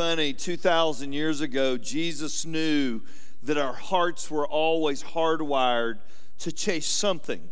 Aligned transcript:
funny. 0.00 0.32
2,000 0.32 1.12
years 1.12 1.42
ago, 1.42 1.76
Jesus 1.76 2.46
knew 2.46 3.02
that 3.42 3.58
our 3.58 3.74
hearts 3.74 4.30
were 4.30 4.48
always 4.48 5.02
hardwired 5.02 5.98
to 6.38 6.50
chase 6.50 6.86
something, 6.86 7.50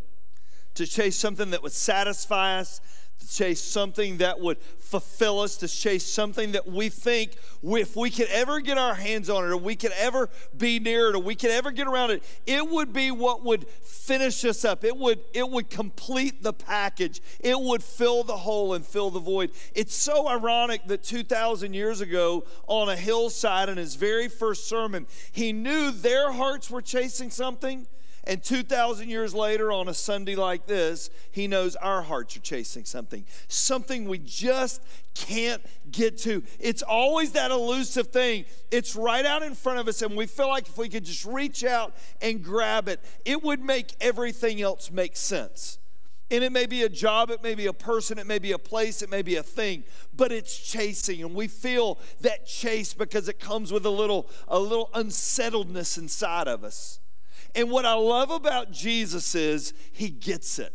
to 0.72 0.86
chase 0.86 1.14
something 1.14 1.50
that 1.50 1.62
would 1.62 1.72
satisfy 1.72 2.58
us, 2.58 2.80
chase 3.26 3.60
something 3.60 4.18
that 4.18 4.40
would 4.40 4.58
fulfill 4.78 5.40
us, 5.40 5.56
to 5.56 5.68
chase 5.68 6.06
something 6.06 6.52
that 6.52 6.66
we 6.66 6.88
think 6.88 7.36
if 7.62 7.94
we 7.96 8.10
could 8.10 8.28
ever 8.28 8.60
get 8.60 8.78
our 8.78 8.94
hands 8.94 9.28
on 9.28 9.44
it, 9.44 9.48
or 9.48 9.56
we 9.56 9.76
could 9.76 9.92
ever 9.92 10.28
be 10.56 10.78
near 10.78 11.10
it, 11.10 11.14
or 11.14 11.18
we 11.18 11.34
could 11.34 11.50
ever 11.50 11.70
get 11.70 11.86
around 11.86 12.10
it, 12.10 12.22
it 12.46 12.68
would 12.68 12.92
be 12.92 13.10
what 13.10 13.44
would 13.44 13.68
finish 13.68 14.44
us 14.44 14.64
up. 14.64 14.84
It 14.84 14.96
would, 14.96 15.20
it 15.34 15.48
would 15.48 15.68
complete 15.70 16.42
the 16.42 16.52
package. 16.52 17.20
It 17.40 17.58
would 17.58 17.82
fill 17.82 18.24
the 18.24 18.36
hole 18.36 18.74
and 18.74 18.84
fill 18.84 19.10
the 19.10 19.20
void. 19.20 19.50
It's 19.74 19.94
so 19.94 20.28
ironic 20.28 20.86
that 20.86 21.02
2,000 21.02 21.74
years 21.74 22.00
ago 22.00 22.44
on 22.66 22.88
a 22.88 22.96
hillside 22.96 23.68
in 23.68 23.76
his 23.76 23.94
very 23.94 24.28
first 24.28 24.68
sermon, 24.68 25.06
he 25.32 25.52
knew 25.52 25.90
their 25.90 26.32
hearts 26.32 26.70
were 26.70 26.82
chasing 26.82 27.30
something 27.30 27.86
and 28.28 28.42
2,000 28.42 29.08
years 29.08 29.32
later, 29.32 29.72
on 29.72 29.88
a 29.88 29.94
Sunday 29.94 30.36
like 30.36 30.66
this, 30.66 31.08
He 31.32 31.48
knows 31.48 31.76
our 31.76 32.02
hearts 32.02 32.36
are 32.36 32.40
chasing 32.40 32.84
something, 32.84 33.24
something 33.48 34.06
we 34.06 34.18
just 34.18 34.82
can't 35.14 35.62
get 35.90 36.18
to. 36.18 36.42
It's 36.60 36.82
always 36.82 37.32
that 37.32 37.50
elusive 37.50 38.08
thing. 38.08 38.44
It's 38.70 38.94
right 38.94 39.24
out 39.24 39.42
in 39.42 39.54
front 39.54 39.78
of 39.78 39.88
us, 39.88 40.02
and 40.02 40.14
we 40.14 40.26
feel 40.26 40.48
like 40.48 40.68
if 40.68 40.76
we 40.76 40.90
could 40.90 41.06
just 41.06 41.24
reach 41.24 41.64
out 41.64 41.94
and 42.20 42.44
grab 42.44 42.86
it, 42.86 43.00
it 43.24 43.42
would 43.42 43.60
make 43.60 43.96
everything 43.98 44.60
else 44.60 44.90
make 44.90 45.16
sense. 45.16 45.78
And 46.30 46.44
it 46.44 46.52
may 46.52 46.66
be 46.66 46.82
a 46.82 46.90
job, 46.90 47.30
it 47.30 47.42
may 47.42 47.54
be 47.54 47.64
a 47.64 47.72
person, 47.72 48.18
it 48.18 48.26
may 48.26 48.38
be 48.38 48.52
a 48.52 48.58
place, 48.58 49.00
it 49.00 49.08
may 49.08 49.22
be 49.22 49.36
a 49.36 49.42
thing, 49.42 49.84
but 50.14 50.32
it's 50.32 50.54
chasing. 50.54 51.22
And 51.22 51.34
we 51.34 51.48
feel 51.48 51.98
that 52.20 52.46
chase 52.46 52.92
because 52.92 53.26
it 53.30 53.40
comes 53.40 53.72
with 53.72 53.86
a 53.86 53.90
little, 53.90 54.28
a 54.48 54.58
little 54.58 54.90
unsettledness 54.92 55.96
inside 55.96 56.46
of 56.46 56.62
us. 56.62 57.00
And 57.54 57.70
what 57.70 57.84
I 57.84 57.94
love 57.94 58.30
about 58.30 58.70
Jesus 58.70 59.34
is 59.34 59.72
he 59.92 60.08
gets 60.08 60.58
it. 60.58 60.72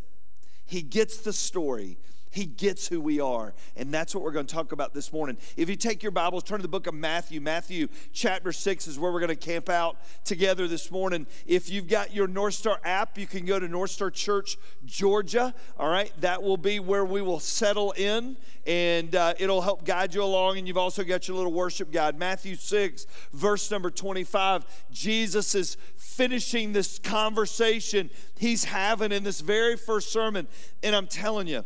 He 0.66 0.82
gets 0.82 1.18
the 1.18 1.34
story. 1.34 1.98
He 2.34 2.46
gets 2.46 2.88
who 2.88 3.00
we 3.00 3.20
are. 3.20 3.54
And 3.76 3.94
that's 3.94 4.16
what 4.16 4.24
we're 4.24 4.32
going 4.32 4.48
to 4.48 4.54
talk 4.54 4.72
about 4.72 4.96
this 4.96 5.14
morning. 5.14 5.38
If 5.56 5.70
you 5.70 5.76
take 5.76 6.02
your 6.02 6.12
Bibles, 6.12 6.44
turn 6.44 6.58
to 6.58 6.64
the 6.64 6.68
book 6.68 6.88
of 6.88 6.96
Matthew. 6.96 7.40
Matthew 7.40 7.90
chapter 8.12 8.52
6 8.52 8.88
is 8.88 8.98
where 8.98 9.12
we're 9.12 9.20
going 9.20 9.30
to 9.30 9.36
camp 9.36 9.70
out 9.70 9.98
together 10.26 10.68
this 10.68 10.90
morning. 10.90 11.28
If 11.46 11.70
you've 11.70 11.88
got 11.88 12.12
your 12.12 12.28
North 12.28 12.56
Star 12.56 12.80
app, 12.84 13.20
you 13.20 13.28
can 13.28 13.46
go 13.46 13.60
to 13.60 13.68
North 13.68 13.92
Star 13.92 14.10
Church, 14.10 14.58
Georgia. 14.84 15.54
All 15.78 15.90
right, 15.90 16.12
that 16.22 16.42
will 16.42 16.58
be 16.58 16.80
where 16.80 17.06
we 17.06 17.22
will 17.22 17.40
settle 17.40 17.92
in 17.92 18.36
and 18.66 19.14
uh, 19.16 19.36
it'll 19.38 19.62
help 19.62 19.86
guide 19.86 20.16
you 20.16 20.24
along. 20.24 20.58
And 20.58 20.68
you've 20.68 20.76
also 20.76 21.04
got 21.04 21.28
your 21.28 21.38
little 21.38 21.54
worship 21.54 21.92
guide. 21.92 22.18
Matthew 22.18 22.56
6, 22.56 23.06
verse 23.32 23.70
number 23.70 23.92
25. 23.92 24.66
Jesus 24.90 25.54
is 25.54 25.78
finishing 25.96 26.74
this 26.74 26.98
conversation 26.98 28.10
he's 28.40 28.64
having 28.64 29.12
in 29.12 29.24
this 29.24 29.40
very 29.40 29.78
first 29.78 30.12
sermon. 30.12 30.48
And 30.82 30.96
I'm 30.96 31.06
telling 31.06 31.46
you, 31.46 31.64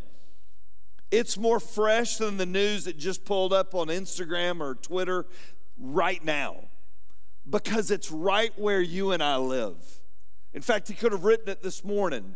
it's 1.11 1.37
more 1.37 1.59
fresh 1.59 2.17
than 2.17 2.37
the 2.37 2.45
news 2.45 2.85
that 2.85 2.97
just 2.97 3.25
pulled 3.25 3.53
up 3.53 3.73
on 3.73 3.87
Instagram 3.87 4.59
or 4.59 4.75
Twitter 4.75 5.25
right 5.77 6.23
now 6.23 6.55
because 7.49 7.91
it's 7.91 8.11
right 8.11 8.51
where 8.57 8.81
you 8.81 9.11
and 9.11 9.23
I 9.23 9.37
live. 9.37 9.77
In 10.53 10.61
fact, 10.61 10.87
he 10.87 10.93
could 10.93 11.11
have 11.11 11.23
written 11.23 11.49
it 11.49 11.61
this 11.61 11.83
morning 11.83 12.35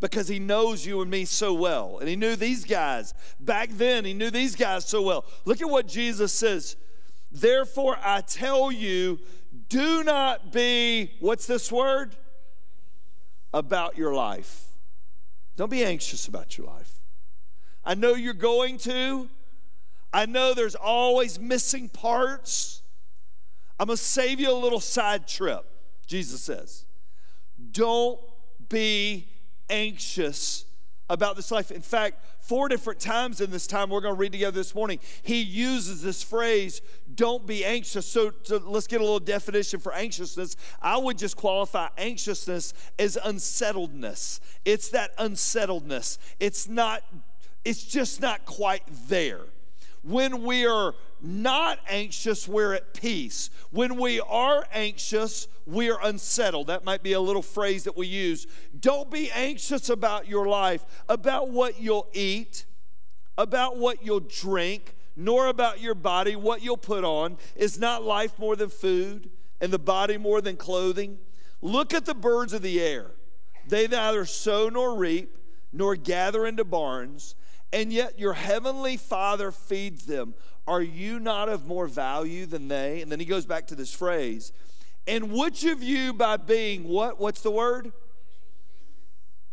because 0.00 0.28
he 0.28 0.38
knows 0.38 0.86
you 0.86 1.00
and 1.02 1.10
me 1.10 1.24
so 1.24 1.52
well. 1.52 1.98
And 1.98 2.08
he 2.08 2.16
knew 2.16 2.36
these 2.36 2.64
guys. 2.64 3.14
Back 3.40 3.70
then, 3.72 4.04
he 4.04 4.14
knew 4.14 4.30
these 4.30 4.54
guys 4.54 4.86
so 4.86 5.02
well. 5.02 5.24
Look 5.44 5.60
at 5.60 5.68
what 5.68 5.86
Jesus 5.86 6.32
says. 6.32 6.76
Therefore, 7.30 7.98
I 8.02 8.20
tell 8.20 8.70
you, 8.70 9.18
do 9.68 10.04
not 10.04 10.52
be, 10.52 11.12
what's 11.20 11.46
this 11.46 11.72
word? 11.72 12.16
About 13.52 13.96
your 13.96 14.14
life. 14.14 14.64
Don't 15.56 15.70
be 15.70 15.84
anxious 15.84 16.28
about 16.28 16.56
your 16.56 16.66
life. 16.66 17.02
I 17.86 17.94
know 17.94 18.14
you're 18.14 18.34
going 18.34 18.78
to. 18.78 19.30
I 20.12 20.26
know 20.26 20.52
there's 20.52 20.74
always 20.74 21.38
missing 21.38 21.88
parts. 21.88 22.82
I'm 23.78 23.86
going 23.86 23.96
to 23.96 24.02
save 24.02 24.40
you 24.40 24.50
a 24.50 24.54
little 24.54 24.80
side 24.80 25.28
trip, 25.28 25.64
Jesus 26.06 26.42
says. 26.42 26.84
Don't 27.70 28.18
be 28.68 29.28
anxious 29.70 30.64
about 31.08 31.36
this 31.36 31.50
life. 31.50 31.70
In 31.70 31.82
fact, 31.82 32.24
four 32.40 32.68
different 32.68 33.00
times 33.00 33.40
in 33.40 33.50
this 33.50 33.66
time 33.66 33.90
we're 33.90 34.00
going 34.00 34.14
to 34.14 34.18
read 34.18 34.32
together 34.32 34.56
this 34.56 34.74
morning, 34.74 34.98
he 35.22 35.40
uses 35.40 36.02
this 36.02 36.22
phrase, 36.22 36.80
don't 37.14 37.46
be 37.46 37.64
anxious. 37.64 38.06
So, 38.06 38.32
so, 38.42 38.58
let's 38.64 38.86
get 38.86 39.00
a 39.00 39.04
little 39.04 39.20
definition 39.20 39.80
for 39.80 39.92
anxiousness. 39.92 40.56
I 40.80 40.96
would 40.96 41.18
just 41.18 41.36
qualify 41.36 41.88
anxiousness 41.96 42.72
as 42.98 43.16
unsettledness. 43.24 44.40
It's 44.64 44.88
that 44.90 45.16
unsettledness. 45.18 46.18
It's 46.40 46.68
not, 46.68 47.02
it's 47.66 47.82
just 47.82 48.20
not 48.20 48.46
quite 48.46 48.84
there. 49.08 49.40
When 50.04 50.44
we 50.44 50.66
are 50.66 50.94
not 51.20 51.80
anxious, 51.88 52.46
we're 52.46 52.74
at 52.74 52.94
peace. 52.94 53.50
When 53.72 53.96
we 53.96 54.20
are 54.20 54.64
anxious, 54.72 55.48
we 55.66 55.90
are 55.90 55.98
unsettled. 56.00 56.68
That 56.68 56.84
might 56.84 57.02
be 57.02 57.12
a 57.14 57.20
little 57.20 57.42
phrase 57.42 57.82
that 57.82 57.96
we 57.96 58.06
use. 58.06 58.46
Don't 58.78 59.10
be 59.10 59.32
anxious 59.32 59.90
about 59.90 60.28
your 60.28 60.46
life, 60.46 60.84
about 61.08 61.50
what 61.50 61.80
you'll 61.80 62.06
eat, 62.12 62.66
about 63.36 63.76
what 63.78 64.04
you'll 64.06 64.20
drink, 64.20 64.94
nor 65.16 65.48
about 65.48 65.80
your 65.80 65.96
body, 65.96 66.36
what 66.36 66.62
you'll 66.62 66.76
put 66.76 67.02
on. 67.02 67.36
Is 67.56 67.80
not 67.80 68.04
life 68.04 68.38
more 68.38 68.54
than 68.54 68.68
food, 68.68 69.28
and 69.60 69.72
the 69.72 69.78
body 69.80 70.18
more 70.18 70.40
than 70.40 70.56
clothing? 70.56 71.18
Look 71.60 71.92
at 71.92 72.04
the 72.04 72.14
birds 72.14 72.52
of 72.52 72.62
the 72.62 72.80
air. 72.80 73.10
They 73.66 73.88
neither 73.88 74.24
sow 74.24 74.68
nor 74.68 74.94
reap, 74.96 75.36
nor 75.72 75.96
gather 75.96 76.46
into 76.46 76.62
barns, 76.62 77.34
and 77.72 77.92
yet 77.92 78.18
your 78.18 78.34
heavenly 78.34 78.96
Father 78.96 79.50
feeds 79.50 80.06
them. 80.06 80.34
Are 80.66 80.82
you 80.82 81.20
not 81.20 81.48
of 81.48 81.66
more 81.66 81.86
value 81.86 82.46
than 82.46 82.68
they? 82.68 83.02
And 83.02 83.10
then 83.10 83.20
he 83.20 83.26
goes 83.26 83.46
back 83.46 83.66
to 83.68 83.74
this 83.74 83.92
phrase. 83.92 84.52
And 85.06 85.32
which 85.32 85.64
of 85.64 85.82
you, 85.82 86.12
by 86.12 86.36
being 86.36 86.84
what? 86.84 87.20
What's 87.20 87.40
the 87.40 87.50
word? 87.50 87.92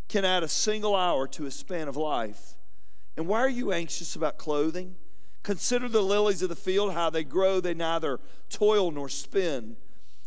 Can 0.09 0.25
add 0.25 0.44
a 0.44 0.47
single 0.47 0.96
hour 0.96 1.28
to 1.28 1.46
a 1.46 1.51
span 1.51 1.88
of 1.88 1.96
life. 1.96 2.56
And 3.16 3.28
why 3.28 3.40
are 3.40 3.50
you 3.50 3.72
anxious 3.72 4.16
about 4.16 4.38
clothing? 4.38 4.95
Consider 5.44 5.88
the 5.88 6.01
lilies 6.01 6.41
of 6.41 6.50
the 6.50 6.56
field, 6.56 6.94
how 6.94 7.09
they 7.09 7.24
grow, 7.24 7.59
they 7.59 7.74
neither 7.74 8.19
toil 8.50 8.91
nor 8.91 9.09
spin. 9.09 9.75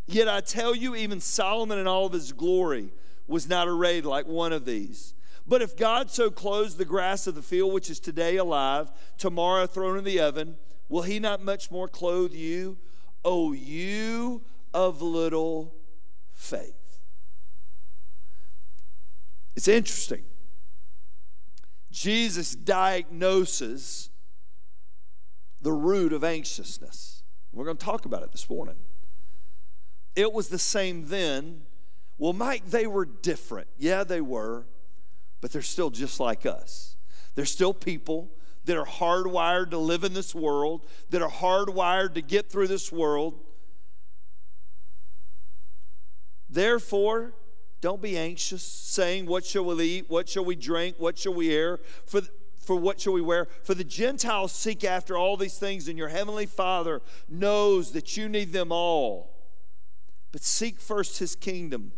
Yet 0.07 0.29
I 0.29 0.41
tell 0.41 0.75
you, 0.75 0.95
even 0.95 1.21
Solomon 1.21 1.79
in 1.79 1.87
all 1.87 2.07
of 2.07 2.13
his 2.13 2.33
glory 2.33 2.93
was 3.27 3.49
not 3.49 3.67
arrayed 3.67 4.05
like 4.05 4.27
one 4.27 4.53
of 4.53 4.65
these. 4.65 5.15
But 5.47 5.63
if 5.63 5.77
God 5.77 6.11
so 6.11 6.31
clothes 6.31 6.77
the 6.77 6.85
grass 6.85 7.27
of 7.27 7.35
the 7.35 7.43
field, 7.43 7.73
which 7.73 7.89
is 7.89 8.01
today 8.01 8.37
alive, 8.37 8.91
tomorrow 9.17 9.67
thrown 9.67 9.97
in 9.97 10.05
the 10.05 10.21
oven, 10.21 10.57
Will 10.89 11.03
he 11.03 11.19
not 11.19 11.43
much 11.43 11.71
more 11.71 11.89
clothe 11.89 12.33
you? 12.33 12.79
O 13.25 13.53
you 13.53 14.43
of 14.73 15.03
little 15.03 15.75
faith. 16.33 17.01
It's 19.57 19.69
interesting. 19.69 20.25
Jesus 21.91 22.55
diagnoses 22.55 24.11
the 25.61 25.73
root 25.73 26.13
of 26.13 26.23
anxiousness. 26.23 27.23
We're 27.53 27.65
going 27.65 27.79
to 27.79 27.85
talk 27.85 28.05
about 28.05 28.23
it 28.23 28.33
this 28.33 28.49
morning. 28.49 28.77
It 30.15 30.33
was 30.33 30.49
the 30.49 30.59
same 30.59 31.09
then. 31.09 31.63
Well, 32.19 32.35
Mike, 32.35 32.67
they 32.67 32.87
were 32.87 33.07
different. 33.07 33.69
Yeah, 33.79 34.05
they 34.05 34.21
were, 34.21 34.67
but 35.41 35.53
they're 35.53 35.63
still 35.63 35.91
just 35.91 36.21
like 36.21 36.47
us. 36.47 36.97
They're 37.35 37.45
still 37.45 37.75
people 37.75 38.31
that 38.65 38.77
are 38.77 38.87
hardwired 38.87 39.71
to 39.71 39.79
live 39.79 40.05
in 40.05 40.13
this 40.13 40.35
world, 40.35 40.85
that 41.11 41.23
are 41.23 41.31
hardwired 41.31 42.15
to 42.15 42.23
get 42.23 42.51
through 42.51 42.69
this 42.69 42.91
world. 42.91 43.39
Therefore, 46.49 47.35
don't 47.81 48.03
be 48.03 48.17
anxious, 48.17 48.63
saying, 48.63 49.27
What 49.27 49.45
shall 49.45 49.65
we 49.65 49.85
eat? 49.85 50.07
What 50.09 50.29
shall 50.29 50.45
we 50.45 50.57
drink? 50.57 50.97
What 50.99 51.19
shall 51.19 51.35
we 51.35 51.49
wear? 51.49 51.79
For, 52.07 52.23
for 52.59 52.77
what 52.77 53.01
shall 53.01 53.13
we 53.13 53.21
wear? 53.21 53.47
For 53.63 53.75
the 53.75 53.85
Gentiles 53.85 54.53
seek 54.53 54.83
after 54.83 55.17
all 55.17 55.37
these 55.37 55.59
things, 55.59 55.87
and 55.87 55.97
your 55.97 56.09
heavenly 56.09 56.47
Father 56.47 57.01
knows 57.29 57.93
that 57.93 58.17
you 58.17 58.29
need 58.29 58.53
them 58.53 58.73
all. 58.73 59.33
But 60.33 60.43
seek 60.43 60.81
first 60.81 61.19
his 61.19 61.37
kingdom 61.37 61.93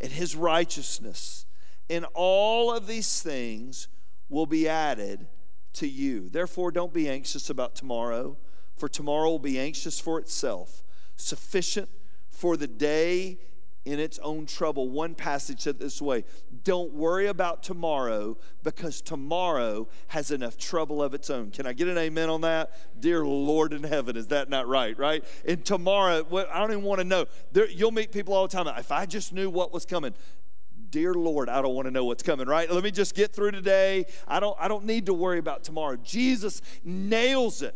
and 0.00 0.10
his 0.10 0.34
righteousness, 0.34 1.44
and 1.90 2.06
all 2.14 2.72
of 2.72 2.86
these 2.86 3.20
things 3.20 3.88
will 4.28 4.46
be 4.46 4.68
added 4.68 5.26
to 5.74 5.88
you. 5.88 6.28
Therefore, 6.28 6.70
don't 6.70 6.94
be 6.94 7.08
anxious 7.08 7.50
about 7.50 7.74
tomorrow, 7.74 8.38
for 8.76 8.88
tomorrow 8.88 9.28
will 9.28 9.38
be 9.40 9.58
anxious 9.58 9.98
for 9.98 10.18
itself. 10.18 10.82
Sufficient 11.16 11.88
for 12.30 12.56
the 12.56 12.68
day 12.68 13.38
in 13.84 13.98
its 13.98 14.18
own 14.20 14.46
trouble. 14.46 14.88
One 14.88 15.14
passage 15.14 15.60
said 15.60 15.78
this 15.78 16.00
way 16.00 16.24
Don't 16.64 16.92
worry 16.92 17.26
about 17.26 17.62
tomorrow 17.62 18.38
because 18.62 19.00
tomorrow 19.00 19.88
has 20.08 20.30
enough 20.30 20.56
trouble 20.56 21.02
of 21.02 21.14
its 21.14 21.30
own. 21.30 21.50
Can 21.50 21.66
I 21.66 21.72
get 21.72 21.88
an 21.88 21.98
amen 21.98 22.28
on 22.28 22.42
that? 22.42 23.00
Dear 23.00 23.24
Lord 23.24 23.72
in 23.72 23.82
heaven, 23.82 24.16
is 24.16 24.28
that 24.28 24.48
not 24.48 24.68
right? 24.68 24.96
Right? 24.98 25.24
And 25.46 25.64
tomorrow, 25.64 26.26
I 26.52 26.58
don't 26.60 26.72
even 26.72 26.84
want 26.84 27.00
to 27.00 27.04
know. 27.04 27.26
There, 27.52 27.68
you'll 27.68 27.90
meet 27.90 28.12
people 28.12 28.34
all 28.34 28.46
the 28.46 28.56
time. 28.56 28.66
If 28.78 28.92
I 28.92 29.06
just 29.06 29.32
knew 29.32 29.50
what 29.50 29.72
was 29.72 29.86
coming, 29.86 30.14
dear 30.90 31.14
lord 31.14 31.48
i 31.48 31.62
don't 31.62 31.74
want 31.74 31.86
to 31.86 31.90
know 31.90 32.04
what's 32.04 32.22
coming 32.22 32.46
right 32.46 32.70
let 32.70 32.82
me 32.82 32.90
just 32.90 33.14
get 33.14 33.32
through 33.32 33.50
today 33.50 34.04
i 34.26 34.40
don't 34.40 34.56
i 34.60 34.68
don't 34.68 34.84
need 34.84 35.06
to 35.06 35.14
worry 35.14 35.38
about 35.38 35.64
tomorrow 35.64 35.96
jesus 35.96 36.60
nails 36.84 37.62
it 37.62 37.74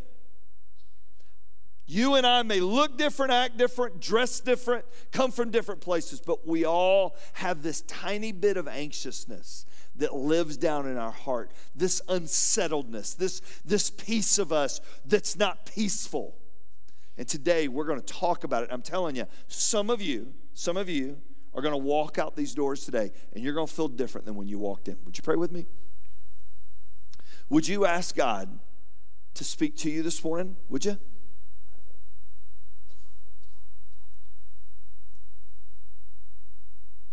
you 1.87 2.15
and 2.15 2.27
I 2.27 2.43
may 2.43 2.61
look 2.61 2.97
different, 2.97 3.33
act 3.33 3.59
different, 3.59 4.01
dress 4.01 4.41
different, 4.41 4.87
come 5.13 5.31
from 5.31 5.51
different 5.51 5.83
places, 5.83 6.21
but 6.21 6.47
we 6.47 6.65
all 6.65 7.15
have 7.35 7.63
this 7.63 7.83
tiny 7.83 8.33
bit 8.33 8.57
of 8.57 8.67
anxiousness 8.67 9.67
that 9.97 10.15
lives 10.15 10.57
down 10.57 10.89
in 10.89 10.97
our 10.97 11.11
heart, 11.11 11.53
this 11.75 12.01
unsettledness, 12.09 13.15
this, 13.15 13.41
this 13.65 13.91
piece 13.91 14.39
of 14.39 14.51
us 14.51 14.81
that's 15.05 15.37
not 15.37 15.67
peaceful. 15.67 16.35
And 17.19 17.29
today 17.29 17.69
we're 17.69 17.85
going 17.85 18.01
to 18.01 18.13
talk 18.13 18.45
about 18.45 18.63
it. 18.63 18.71
I'm 18.73 18.83
telling 18.83 19.15
you, 19.15 19.27
some 19.47 19.91
of 19.91 20.01
you, 20.01 20.33
some 20.55 20.77
of 20.79 20.89
you 20.89 21.19
are 21.55 21.63
going 21.63 21.73
to 21.73 21.79
walk 21.79 22.19
out 22.19 22.37
these 22.37 22.55
doors 22.55 22.85
today 22.85 23.13
and 23.33 23.45
you're 23.45 23.55
going 23.55 23.67
to 23.67 23.73
feel 23.73 23.89
different 23.89 24.27
than 24.27 24.35
when 24.35 24.49
you 24.49 24.59
walked 24.59 24.89
in. 24.89 24.99
Would 25.05 25.17
you 25.17 25.23
pray 25.23 25.37
with 25.37 25.53
me? 25.53 25.67
Would 27.49 27.69
you 27.69 27.85
ask 27.87 28.17
God 28.17 28.59
to 29.35 29.45
speak 29.45 29.77
to 29.79 29.91
you 29.91 30.03
this 30.03 30.23
morning? 30.25 30.57
Would 30.69 30.85
you? 30.85 30.99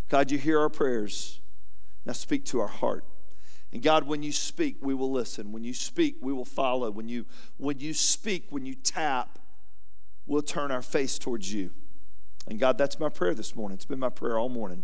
God, 0.09 0.31
you 0.31 0.37
hear 0.37 0.59
our 0.59 0.69
prayers. 0.69 1.39
Now 2.05 2.13
speak 2.13 2.43
to 2.45 2.59
our 2.59 2.67
heart. 2.67 3.05
And 3.71 3.81
God, 3.81 4.05
when 4.05 4.23
you 4.23 4.33
speak, 4.33 4.77
we 4.81 4.93
will 4.93 5.11
listen. 5.11 5.51
When 5.51 5.63
you 5.63 5.73
speak, 5.73 6.17
we 6.21 6.33
will 6.33 6.45
follow. 6.45 6.91
When 6.91 7.07
you, 7.07 7.25
when 7.57 7.79
you 7.79 7.93
speak, 7.93 8.47
when 8.49 8.65
you 8.65 8.75
tap, 8.75 9.39
we'll 10.25 10.41
turn 10.41 10.71
our 10.71 10.81
face 10.81 11.17
towards 11.17 11.53
you. 11.53 11.71
And 12.47 12.59
God, 12.59 12.77
that's 12.77 12.99
my 12.99 13.09
prayer 13.09 13.33
this 13.33 13.55
morning. 13.55 13.75
It's 13.75 13.85
been 13.85 13.99
my 13.99 14.09
prayer 14.09 14.37
all 14.37 14.49
morning 14.49 14.83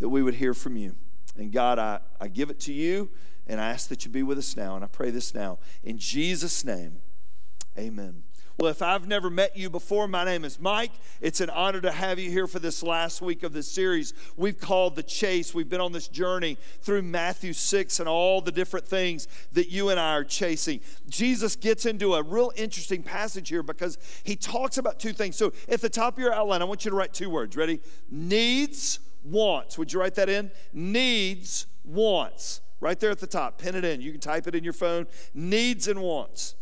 that 0.00 0.08
we 0.08 0.22
would 0.22 0.34
hear 0.34 0.54
from 0.54 0.76
you. 0.76 0.96
And 1.36 1.52
God, 1.52 1.78
I, 1.78 2.00
I 2.20 2.28
give 2.28 2.50
it 2.50 2.60
to 2.60 2.72
you 2.72 3.10
and 3.46 3.60
I 3.60 3.70
ask 3.70 3.88
that 3.88 4.04
you 4.04 4.10
be 4.10 4.22
with 4.22 4.38
us 4.38 4.56
now. 4.56 4.74
And 4.74 4.84
I 4.84 4.88
pray 4.88 5.10
this 5.10 5.34
now. 5.34 5.58
In 5.82 5.98
Jesus' 5.98 6.64
name, 6.64 7.00
amen. 7.78 8.24
Well, 8.56 8.70
if 8.70 8.82
I've 8.82 9.08
never 9.08 9.30
met 9.30 9.56
you 9.56 9.68
before, 9.68 10.06
my 10.06 10.24
name 10.24 10.44
is 10.44 10.60
Mike. 10.60 10.92
It's 11.20 11.40
an 11.40 11.50
honor 11.50 11.80
to 11.80 11.90
have 11.90 12.20
you 12.20 12.30
here 12.30 12.46
for 12.46 12.60
this 12.60 12.84
last 12.84 13.20
week 13.20 13.42
of 13.42 13.52
this 13.52 13.68
series 13.68 14.14
we've 14.36 14.60
called 14.60 14.94
The 14.94 15.02
Chase. 15.02 15.52
We've 15.52 15.68
been 15.68 15.80
on 15.80 15.90
this 15.90 16.06
journey 16.06 16.56
through 16.80 17.02
Matthew 17.02 17.52
6 17.52 17.98
and 17.98 18.08
all 18.08 18.40
the 18.40 18.52
different 18.52 18.86
things 18.86 19.26
that 19.52 19.70
you 19.70 19.88
and 19.88 19.98
I 19.98 20.12
are 20.12 20.22
chasing. 20.22 20.80
Jesus 21.08 21.56
gets 21.56 21.84
into 21.84 22.14
a 22.14 22.22
real 22.22 22.52
interesting 22.54 23.02
passage 23.02 23.48
here 23.48 23.64
because 23.64 23.98
he 24.22 24.36
talks 24.36 24.78
about 24.78 25.00
two 25.00 25.12
things. 25.12 25.34
So 25.34 25.52
at 25.68 25.80
the 25.80 25.90
top 25.90 26.14
of 26.14 26.20
your 26.20 26.32
outline, 26.32 26.62
I 26.62 26.64
want 26.64 26.84
you 26.84 26.92
to 26.92 26.96
write 26.96 27.12
two 27.12 27.30
words. 27.30 27.56
Ready? 27.56 27.80
Needs, 28.08 29.00
wants. 29.24 29.76
Would 29.78 29.92
you 29.92 29.98
write 29.98 30.14
that 30.14 30.28
in? 30.28 30.52
Needs, 30.72 31.66
wants. 31.82 32.60
Right 32.78 33.00
there 33.00 33.10
at 33.10 33.18
the 33.18 33.26
top. 33.26 33.58
Pin 33.58 33.74
it 33.74 33.84
in. 33.84 34.00
You 34.00 34.12
can 34.12 34.20
type 34.20 34.46
it 34.46 34.54
in 34.54 34.62
your 34.62 34.72
phone. 34.74 35.08
Needs 35.34 35.88
and 35.88 36.00
wants. 36.00 36.54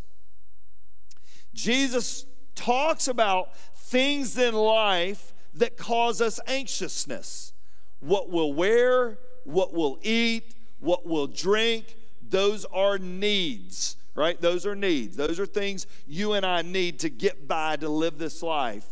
Jesus 1.54 2.26
talks 2.54 3.08
about 3.08 3.56
things 3.75 4.38
in 4.38 4.54
life 4.54 5.34
that 5.54 5.76
cause 5.76 6.20
us 6.20 6.40
anxiousness. 6.46 7.52
What 8.00 8.31
we'll 8.31 8.52
wear, 8.52 9.19
what 9.44 9.72
we'll 9.75 9.99
eat, 10.02 10.54
what 10.81 11.06
we'll 11.06 11.26
drink, 11.26 11.96
those 12.26 12.64
are 12.66 12.99
needs, 12.99 13.96
right? 14.14 14.40
Those 14.40 14.66
are 14.66 14.75
needs. 14.75 15.16
Those 15.16 15.38
are 15.38 15.46
things 15.46 15.87
you 16.06 16.32
and 16.32 16.44
I 16.44 16.62
need 16.62 16.99
to 17.00 17.10
get 17.10 17.46
by 17.46 17.76
to 17.76 17.88
live 17.88 18.19
this 18.19 18.43
life. 18.43 18.87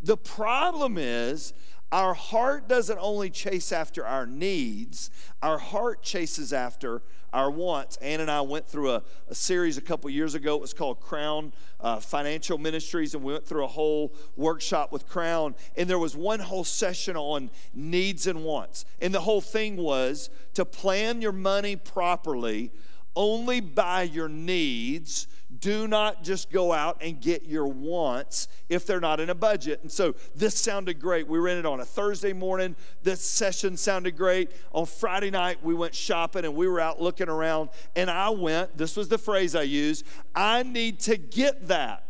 The 0.00 0.16
problem 0.16 0.96
is, 0.96 1.52
our 1.90 2.14
heart 2.14 2.68
doesn't 2.68 2.98
only 3.00 3.30
chase 3.30 3.72
after 3.72 4.06
our 4.06 4.26
needs, 4.26 5.10
our 5.42 5.58
heart 5.58 6.02
chases 6.02 6.52
after 6.52 7.02
our 7.32 7.50
wants. 7.50 7.96
Ann 7.96 8.20
and 8.20 8.30
I 8.30 8.40
went 8.40 8.66
through 8.66 8.90
a, 8.90 9.02
a 9.28 9.34
series 9.34 9.76
a 9.76 9.80
couple 9.80 10.08
years 10.10 10.34
ago. 10.34 10.54
It 10.54 10.60
was 10.60 10.72
called 10.72 11.00
Crown 11.00 11.52
uh, 11.80 12.00
Financial 12.00 12.58
Ministries, 12.58 13.14
and 13.14 13.22
we 13.22 13.32
went 13.32 13.46
through 13.46 13.64
a 13.64 13.68
whole 13.68 14.14
workshop 14.36 14.92
with 14.92 15.08
Crown. 15.08 15.54
And 15.76 15.88
there 15.88 15.98
was 15.98 16.16
one 16.16 16.40
whole 16.40 16.64
session 16.64 17.16
on 17.16 17.50
needs 17.74 18.26
and 18.26 18.44
wants. 18.44 18.84
And 19.00 19.14
the 19.14 19.20
whole 19.20 19.40
thing 19.40 19.76
was 19.76 20.30
to 20.54 20.64
plan 20.64 21.20
your 21.20 21.32
money 21.32 21.76
properly, 21.76 22.72
only 23.18 23.60
buy 23.60 24.02
your 24.04 24.28
needs 24.28 25.26
do 25.60 25.88
not 25.88 26.22
just 26.22 26.50
go 26.50 26.72
out 26.72 26.98
and 27.00 27.20
get 27.20 27.46
your 27.46 27.66
wants 27.66 28.48
if 28.68 28.86
they're 28.86 29.00
not 29.00 29.18
in 29.18 29.30
a 29.30 29.34
budget. 29.34 29.80
And 29.82 29.90
so 29.90 30.14
this 30.34 30.54
sounded 30.54 31.00
great. 31.00 31.26
We 31.26 31.38
rented 31.38 31.66
on 31.66 31.80
a 31.80 31.84
Thursday 31.84 32.32
morning. 32.32 32.76
This 33.02 33.22
session 33.22 33.76
sounded 33.76 34.16
great. 34.16 34.52
On 34.72 34.86
Friday 34.86 35.30
night, 35.30 35.64
we 35.64 35.74
went 35.74 35.94
shopping 35.94 36.44
and 36.44 36.54
we 36.54 36.68
were 36.68 36.80
out 36.80 37.00
looking 37.00 37.28
around. 37.28 37.70
And 37.96 38.10
I 38.10 38.28
went, 38.30 38.76
this 38.76 38.96
was 38.96 39.08
the 39.08 39.18
phrase 39.18 39.54
I 39.54 39.62
used 39.62 40.04
I 40.34 40.62
need 40.62 41.00
to 41.00 41.16
get 41.16 41.68
that. 41.68 42.07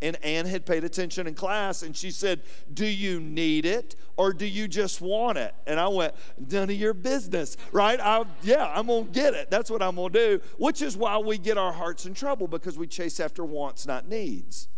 And 0.00 0.22
Ann 0.24 0.46
had 0.46 0.64
paid 0.64 0.84
attention 0.84 1.26
in 1.26 1.34
class 1.34 1.82
and 1.82 1.96
she 1.96 2.12
said, 2.12 2.42
Do 2.72 2.86
you 2.86 3.18
need 3.18 3.66
it 3.66 3.96
or 4.16 4.32
do 4.32 4.46
you 4.46 4.68
just 4.68 5.00
want 5.00 5.38
it? 5.38 5.54
And 5.66 5.80
I 5.80 5.88
went, 5.88 6.14
None 6.50 6.70
of 6.70 6.76
your 6.76 6.94
business, 6.94 7.56
right? 7.72 7.98
I, 7.98 8.24
yeah, 8.42 8.72
I'm 8.74 8.86
gonna 8.86 9.06
get 9.06 9.34
it. 9.34 9.50
That's 9.50 9.70
what 9.70 9.82
I'm 9.82 9.96
gonna 9.96 10.10
do, 10.10 10.40
which 10.56 10.82
is 10.82 10.96
why 10.96 11.18
we 11.18 11.36
get 11.36 11.58
our 11.58 11.72
hearts 11.72 12.06
in 12.06 12.14
trouble 12.14 12.46
because 12.46 12.78
we 12.78 12.86
chase 12.86 13.18
after 13.18 13.44
wants, 13.44 13.86
not 13.86 14.08
needs. 14.08 14.68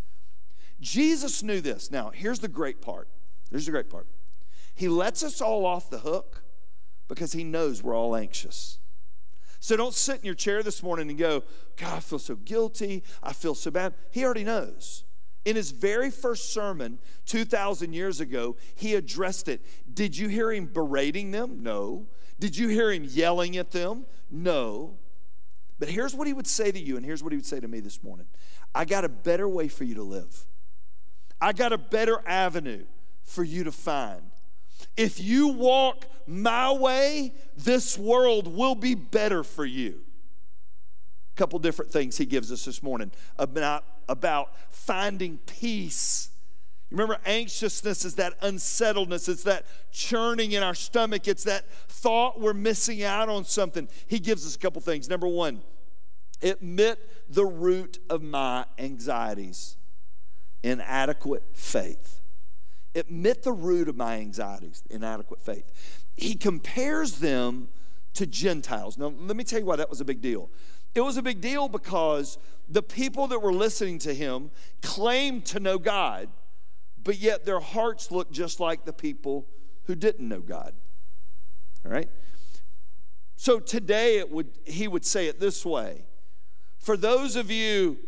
Jesus 0.80 1.42
knew 1.42 1.60
this. 1.60 1.90
Now, 1.90 2.10
here's 2.10 2.38
the 2.38 2.48
great 2.48 2.80
part. 2.80 3.08
Here's 3.50 3.66
the 3.66 3.72
great 3.72 3.90
part. 3.90 4.06
He 4.74 4.88
lets 4.88 5.22
us 5.22 5.42
all 5.42 5.66
off 5.66 5.90
the 5.90 5.98
hook 5.98 6.42
because 7.08 7.32
he 7.32 7.44
knows 7.44 7.82
we're 7.82 7.94
all 7.94 8.16
anxious. 8.16 8.78
So 9.58 9.76
don't 9.76 9.92
sit 9.92 10.20
in 10.20 10.24
your 10.24 10.34
chair 10.34 10.62
this 10.62 10.82
morning 10.82 11.10
and 11.10 11.18
go, 11.18 11.42
God, 11.76 11.98
I 11.98 12.00
feel 12.00 12.18
so 12.18 12.34
guilty. 12.34 13.02
I 13.22 13.34
feel 13.34 13.54
so 13.54 13.70
bad. 13.70 13.92
He 14.10 14.24
already 14.24 14.44
knows. 14.44 15.04
In 15.44 15.56
his 15.56 15.70
very 15.70 16.10
first 16.10 16.52
sermon 16.52 16.98
2,000 17.26 17.92
years 17.92 18.20
ago, 18.20 18.56
he 18.74 18.94
addressed 18.94 19.48
it. 19.48 19.64
Did 19.92 20.16
you 20.16 20.28
hear 20.28 20.52
him 20.52 20.66
berating 20.66 21.30
them? 21.30 21.62
No. 21.62 22.06
Did 22.38 22.56
you 22.56 22.68
hear 22.68 22.90
him 22.92 23.04
yelling 23.04 23.56
at 23.56 23.70
them? 23.70 24.04
No. 24.30 24.98
But 25.78 25.88
here's 25.88 26.14
what 26.14 26.26
he 26.26 26.34
would 26.34 26.46
say 26.46 26.70
to 26.70 26.78
you, 26.78 26.96
and 26.96 27.04
here's 27.04 27.22
what 27.22 27.32
he 27.32 27.36
would 27.36 27.46
say 27.46 27.58
to 27.58 27.68
me 27.68 27.80
this 27.80 28.02
morning 28.02 28.26
I 28.74 28.84
got 28.84 29.04
a 29.04 29.08
better 29.08 29.48
way 29.48 29.68
for 29.68 29.84
you 29.84 29.94
to 29.94 30.02
live, 30.02 30.46
I 31.40 31.52
got 31.52 31.72
a 31.72 31.78
better 31.78 32.20
avenue 32.26 32.84
for 33.24 33.42
you 33.42 33.64
to 33.64 33.72
find. 33.72 34.22
If 34.96 35.20
you 35.20 35.48
walk 35.48 36.06
my 36.26 36.72
way, 36.72 37.34
this 37.56 37.98
world 37.98 38.46
will 38.46 38.74
be 38.74 38.94
better 38.94 39.42
for 39.42 39.64
you 39.64 40.04
couple 41.40 41.58
different 41.58 41.90
things 41.90 42.18
he 42.18 42.26
gives 42.26 42.52
us 42.52 42.66
this 42.66 42.82
morning 42.82 43.10
about, 43.38 43.82
about 44.10 44.50
finding 44.68 45.38
peace. 45.46 46.28
Remember, 46.90 47.16
anxiousness 47.24 48.04
is 48.04 48.16
that 48.16 48.34
unsettledness, 48.42 49.26
it's 49.26 49.44
that 49.44 49.64
churning 49.90 50.52
in 50.52 50.62
our 50.62 50.74
stomach, 50.74 51.26
it's 51.26 51.44
that 51.44 51.66
thought 51.88 52.38
we're 52.38 52.52
missing 52.52 53.02
out 53.02 53.30
on 53.30 53.46
something. 53.46 53.88
He 54.06 54.18
gives 54.18 54.44
us 54.44 54.54
a 54.54 54.58
couple 54.58 54.82
things. 54.82 55.08
Number 55.08 55.26
one, 55.26 55.62
admit 56.42 56.98
the 57.30 57.46
root 57.46 58.00
of 58.10 58.22
my 58.22 58.66
anxieties 58.78 59.78
inadequate 60.62 61.44
faith. 61.54 62.20
Admit 62.94 63.44
the 63.44 63.52
root 63.52 63.88
of 63.88 63.96
my 63.96 64.16
anxieties, 64.16 64.82
inadequate 64.90 65.40
faith. 65.40 66.04
He 66.18 66.34
compares 66.34 67.20
them 67.20 67.68
to 68.12 68.26
Gentiles. 68.26 68.98
Now, 68.98 69.14
let 69.18 69.36
me 69.36 69.44
tell 69.44 69.58
you 69.58 69.64
why 69.64 69.76
that 69.76 69.88
was 69.88 70.02
a 70.02 70.04
big 70.04 70.20
deal. 70.20 70.50
It 70.94 71.00
was 71.02 71.16
a 71.16 71.22
big 71.22 71.40
deal 71.40 71.68
because 71.68 72.38
the 72.68 72.82
people 72.82 73.26
that 73.28 73.40
were 73.40 73.52
listening 73.52 73.98
to 74.00 74.14
him 74.14 74.50
claimed 74.82 75.44
to 75.46 75.60
know 75.60 75.78
God, 75.78 76.28
but 77.02 77.18
yet 77.18 77.44
their 77.44 77.60
hearts 77.60 78.10
looked 78.10 78.32
just 78.32 78.60
like 78.60 78.84
the 78.84 78.92
people 78.92 79.46
who 79.84 79.94
didn't 79.94 80.28
know 80.28 80.40
God. 80.40 80.74
All 81.84 81.92
right? 81.92 82.08
So 83.36 83.58
today 83.58 84.18
it 84.18 84.30
would 84.30 84.50
he 84.66 84.86
would 84.86 85.04
say 85.04 85.26
it 85.26 85.40
this 85.40 85.64
way. 85.64 86.04
For 86.78 86.96
those 86.96 87.36
of 87.36 87.50
you 87.50 87.98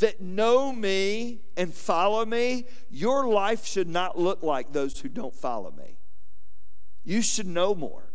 that 0.00 0.20
know 0.20 0.72
me 0.72 1.40
and 1.56 1.72
follow 1.72 2.24
me, 2.24 2.66
your 2.90 3.26
life 3.26 3.64
should 3.64 3.88
not 3.88 4.18
look 4.18 4.42
like 4.42 4.72
those 4.72 4.98
who 5.00 5.08
don't 5.08 5.34
follow 5.34 5.70
me. 5.70 5.96
You 7.04 7.22
should 7.22 7.46
know 7.46 7.74
more. 7.74 8.10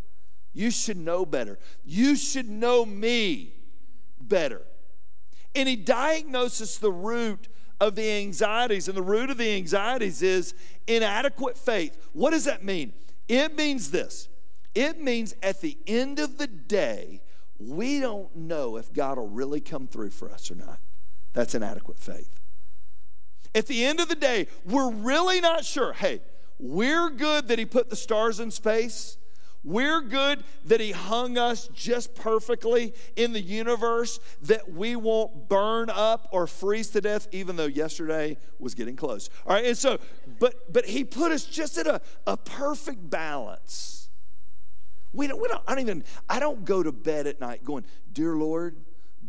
You 0.54 0.70
should 0.70 0.98
know 0.98 1.26
better. 1.26 1.58
You 1.86 2.16
should 2.16 2.50
know 2.50 2.86
me 2.86 3.54
better. 4.28 4.62
And 5.56 5.68
he 5.68 5.76
diagnoses 5.76 6.78
the 6.80 6.92
root 6.92 7.48
of 7.80 7.96
the 7.96 8.10
anxieties 8.12 8.88
and 8.88 8.96
the 8.96 9.02
root 9.02 9.30
of 9.30 9.38
the 9.38 9.56
anxieties 9.56 10.22
is 10.22 10.54
inadequate 10.88 11.58
faith. 11.58 11.98
What 12.14 12.32
does 12.32 12.46
that 12.46 12.64
mean? 12.64 12.94
It 13.28 13.56
means 13.58 13.92
this 13.92 14.30
it 14.74 15.02
means 15.02 15.36
at 15.44 15.62
the 15.62 15.78
end 15.86 16.20
of 16.20 16.38
the 16.38 16.48
day, 16.48 17.22
we 17.60 18.00
don't 18.00 18.34
know 18.36 18.78
if 18.78 18.94
God 18.94 19.18
will 19.18 19.28
really 19.28 19.60
come 19.60 19.88
through 19.88 20.12
for 20.12 20.32
us 20.32 20.50
or 20.50 20.56
not. 20.56 20.80
That's 21.34 21.54
inadequate 21.56 22.00
faith. 22.00 22.40
At 23.54 23.68
the 23.68 23.84
end 23.84 24.00
of 24.00 24.08
the 24.08 24.16
day, 24.16 24.48
we're 24.66 24.92
really 24.92 25.42
not 25.42 25.66
sure. 25.66 25.94
Hey, 25.94 26.22
we're 26.58 27.10
good 27.10 27.50
that 27.50 27.60
He 27.60 27.66
put 27.66 27.90
the 27.90 27.96
stars 27.96 28.40
in 28.40 28.50
space. 28.52 29.18
We're 29.64 30.02
good 30.02 30.44
that 30.66 30.80
He 30.80 30.92
hung 30.92 31.38
us 31.38 31.68
just 31.74 32.16
perfectly 32.16 32.94
in 33.16 33.34
the 33.34 33.42
universe, 33.42 34.20
that 34.42 34.72
we 34.72 34.96
won't 34.96 35.48
burn 35.50 35.90
up 35.90 36.28
or 36.32 36.48
freeze 36.48 36.90
to 36.90 37.02
death, 37.02 37.28
even 37.32 37.56
though 37.56 37.66
yesterday 37.66 38.38
was 38.60 38.74
getting 38.74 38.96
close. 38.96 39.30
All 39.46 39.54
right, 39.54 39.66
and 39.66 39.78
so, 39.78 40.00
but 40.40 40.72
but 40.72 40.86
He 40.86 41.04
put 41.04 41.32
us 41.32 41.46
just 41.46 41.78
at 41.78 41.88
a, 41.88 42.02
a 42.26 42.38
perfect 42.38 43.10
balance. 43.10 44.10
We 45.14 45.28
don't, 45.28 45.42
we 45.42 45.48
don't, 45.48 45.62
I 45.68 45.76
don't 45.76 45.82
even, 45.82 46.04
I 46.30 46.40
don't 46.40 46.64
go 46.64 46.82
to 46.82 46.92
bed 46.92 47.28
at 47.28 47.40
night 47.40 47.64
going, 47.64 47.86
Dear 48.14 48.36
Lord, 48.36 48.78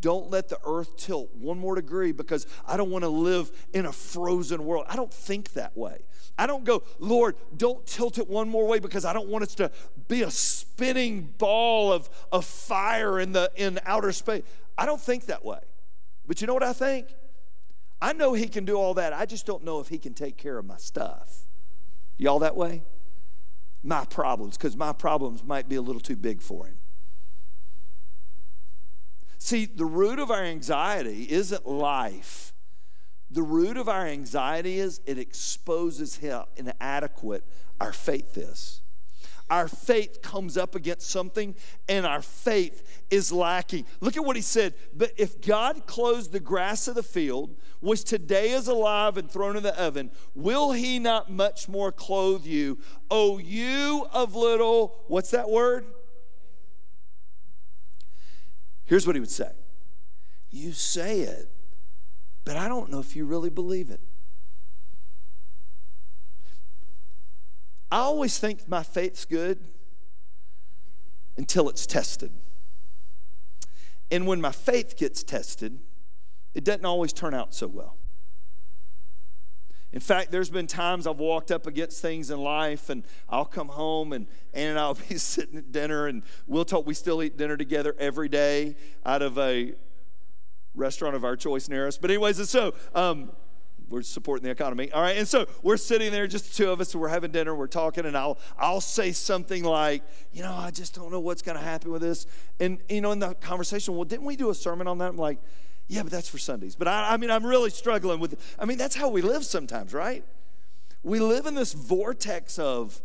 don't 0.03 0.31
let 0.31 0.49
the 0.49 0.59
earth 0.67 0.97
tilt 0.97 1.31
one 1.35 1.59
more 1.59 1.77
degree 1.77 2.13
because 2.13 2.47
I 2.67 2.77
don't 2.77 2.91
want 2.91 3.05
to 3.05 3.09
live 3.09 3.51
in 3.73 3.87
a 3.87 3.93
frozen 3.93 4.67
world. 4.67 4.85
I 4.89 4.97
don't 4.97 5.15
think 5.15 5.53
that 5.53 5.75
way. 5.77 6.03
I 6.37 6.47
don't 6.47 6.65
go, 6.65 6.83
Lord, 6.99 7.37
don't 7.57 7.87
tilt 7.87 8.19
it 8.19 8.29
one 8.29 8.49
more 8.49 8.67
way 8.67 8.81
because 8.81 9.05
I 9.05 9.13
don't 9.13 9.29
want 9.29 9.45
us 9.45 9.55
to 9.55 9.71
be 10.09 10.23
a 10.23 10.31
spinning 10.31 11.33
ball 11.39 11.93
of, 11.93 12.11
of 12.33 12.45
fire 12.45 13.21
in 13.21 13.33
the 13.33 13.51
in 13.55 13.79
outer 13.87 14.13
space. 14.13 14.43
I 14.77 14.87
don't 14.87 15.01
think 15.01 15.27
that 15.27 15.45
way. 15.45 15.61
But 16.27 16.41
you 16.41 16.47
know 16.47 16.55
what 16.55 16.65
I 16.65 16.73
think? 16.73 17.07
I 18.01 18.13
know 18.13 18.33
he 18.33 18.49
can 18.49 18.65
do 18.65 18.75
all 18.75 18.95
that. 18.95 19.13
I 19.13 19.25
just 19.25 19.47
don't 19.47 19.63
know 19.63 19.79
if 19.79 19.89
he 19.89 19.99
can 19.99 20.15
take 20.15 20.37
care 20.37 20.59
of 20.59 20.67
my 20.67 20.79
stuff. 20.79 21.47
Y'all 22.19 22.41
that 22.41 22.57
way? 22.57 22.83
My 23.85 24.05
problems, 24.05 24.57
because 24.57 24.77
my 24.77 24.93
problems 24.93 25.45
might 25.45 25.69
be 25.69 25.77
a 25.77 25.83
little 25.83 26.01
too 26.01 26.17
big 26.17 26.43
for 26.43 26.67
him. 26.67 26.77
See, 29.45 29.67
the 29.67 29.85
root 29.85 30.21
of 30.21 30.31
our 30.31 30.45
anxiety 30.45 31.27
isn't 31.29 31.67
life. 31.67 32.55
The 33.29 33.43
root 33.43 33.77
of 33.77 33.89
our 33.89 34.07
anxiety 34.07 34.79
is 34.79 35.01
it 35.05 35.19
exposes 35.19 36.19
how 36.19 36.47
inadequate 36.55 37.45
our 37.81 37.93
faith 37.93 38.39
is. 38.39 38.83
Our 39.51 39.67
faith 39.67 40.23
comes 40.23 40.57
up 40.57 40.77
against 40.77 41.11
something 41.11 41.57
and 41.89 42.07
our 42.07 42.23
faith 42.23 43.03
is 43.11 43.33
lacking. 43.33 43.85
Look 44.01 44.17
at 44.17 44.25
what 44.25 44.37
he 44.37 44.43
said. 44.43 44.75
But 44.95 45.11
if 45.17 45.41
God 45.41 45.89
clothes 45.89 46.29
the 46.29 46.39
grass 46.39 46.87
of 46.87 46.95
the 46.95 47.03
field, 47.03 47.57
which 47.81 48.05
today 48.05 48.51
is 48.51 48.69
alive 48.69 49.17
and 49.17 49.29
thrown 49.29 49.57
in 49.57 49.65
the 49.65 49.77
oven, 49.77 50.13
will 50.37 50.71
he 50.71 51.01
not 51.01 51.33
much 51.33 51.69
more 51.69 51.91
clothe 51.91 52.47
you? 52.47 52.79
O 53.11 53.39
you 53.39 54.07
of 54.13 54.37
little, 54.37 55.03
what's 55.09 55.33
that 55.33 55.51
word? 55.51 55.85
Here's 58.93 59.07
what 59.07 59.17
he 59.17 59.21
would 59.21 59.31
say 59.31 59.53
You 60.51 60.73
say 60.73 61.21
it, 61.21 61.51
but 62.45 62.59
I 62.59 62.69
don't 62.69 62.91
know 62.91 63.01
if 63.01 63.17
you 63.17 63.25
really 63.25 63.49
believe 63.49 63.89
it. 63.89 64.01
I 67.91 68.01
always 68.01 68.39
think 68.39 68.69
my 68.69 68.83
faith's 68.83 69.25
good 69.25 69.65
until 71.39 71.71
it's 71.71 71.87
tested. 71.87 72.33
And 74.11 74.27
when 74.27 74.43
my 74.43 74.53
faith 74.53 74.99
gets 74.99 75.23
tested, 75.23 75.79
it 76.53 76.63
doesn't 76.63 76.85
always 76.85 77.15
turn 77.15 77.33
out 77.33 77.55
so 77.55 77.69
well. 77.69 77.97
In 79.93 80.01
fact, 80.01 80.31
there's 80.31 80.49
been 80.49 80.67
times 80.67 81.07
I've 81.07 81.19
walked 81.19 81.51
up 81.51 81.67
against 81.67 82.01
things 82.01 82.31
in 82.31 82.41
life 82.41 82.89
and 82.89 83.05
I'll 83.29 83.45
come 83.45 83.69
home 83.69 84.13
and 84.13 84.27
Ann 84.55 84.71
and 84.71 84.79
I'll 84.79 84.95
be 85.09 85.19
sitting 85.19 85.59
at 85.59 85.71
dinner 85.71 86.07
and 86.07 86.23
we'll 86.47 86.65
talk, 86.65 86.87
we 86.87 86.95
still 86.95 87.23
eat 87.23 87.37
dinner 87.37 87.57
together 87.57 87.95
every 87.99 88.29
day 88.29 88.77
out 89.05 89.21
of 89.21 89.39
a 89.39 89.75
restaurant 90.75 91.15
of 91.15 91.25
our 91.25 91.37
choice 91.37 91.69
near 91.69 91.87
us. 91.87 91.99
But, 91.99 92.11
anyways, 92.11 92.39
and 92.39 92.49
so 92.49 92.75
um, 92.95 93.33
we're 93.93 94.03
supporting 94.03 94.45
the 94.45 94.51
economy. 94.51 94.91
All 94.93 95.03
right. 95.03 95.19
And 95.19 95.29
so 95.29 95.47
we're 95.63 95.77
sitting 95.77 96.11
there, 96.11 96.27
just 96.27 96.49
the 96.49 96.65
two 96.65 96.71
of 96.71 96.81
us, 96.81 96.95
and 96.95 97.01
we're 97.01 97.09
having 97.09 97.31
dinner, 97.31 97.55
we're 97.55 97.67
talking, 97.67 98.07
and 98.07 98.17
I'll 98.17 98.39
I'll 98.59 98.81
say 98.81 99.13
something 99.13 99.63
like, 99.63 100.03
you 100.33 100.43
know, 100.43 100.55
I 100.55 100.71
just 100.71 100.95
don't 100.95 101.13
know 101.13 101.21
what's 101.21 101.43
gonna 101.43 101.61
happen 101.61 101.93
with 101.93 102.01
this. 102.01 102.27
And 102.59 102.81
you 102.89 103.03
know, 103.03 103.13
in 103.13 103.19
the 103.19 103.35
conversation, 103.35 103.95
well, 103.95 104.05
didn't 104.05 104.25
we 104.25 104.35
do 104.35 104.49
a 104.49 104.55
sermon 104.55 104.87
on 104.89 104.97
that? 104.99 105.11
I'm 105.11 105.19
like, 105.19 105.39
yeah, 105.93 106.03
but 106.03 106.11
that's 106.11 106.29
for 106.29 106.39
Sundays. 106.39 106.75
But 106.75 106.89
I, 106.89 107.13
I 107.13 107.17
mean, 107.19 107.31
I'm 107.31 107.45
really 107.45 107.69
struggling 107.69 108.19
with, 108.19 108.57
I 108.59 108.65
mean, 108.65 108.79
that's 108.79 108.97
how 108.97 109.09
we 109.09 109.21
live 109.21 109.45
sometimes, 109.45 109.93
right? 109.93 110.25
We 111.03 111.21
live 111.21 111.45
in 111.45 111.55
this 111.55 111.75
vortex 111.75 112.59
of, 112.59 113.03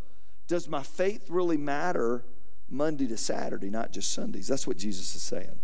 does 0.48 0.70
my 0.70 0.84
faith 0.84 1.30
really 1.30 1.58
matter 1.58 2.24
Monday 2.70 3.06
to 3.08 3.18
Saturday, 3.18 3.70
not 3.70 3.92
just 3.92 4.14
Sundays? 4.14 4.48
That's 4.48 4.66
what 4.66 4.78
Jesus 4.78 5.16
is 5.16 5.22
saying. 5.22 5.60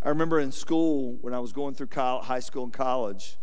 I 0.00 0.10
remember 0.10 0.38
in 0.38 0.52
school, 0.52 1.16
when 1.22 1.34
I 1.34 1.40
was 1.40 1.52
going 1.52 1.74
through 1.74 1.88
high 1.92 2.40
school 2.40 2.62
and 2.62 2.72
college, 2.72 3.36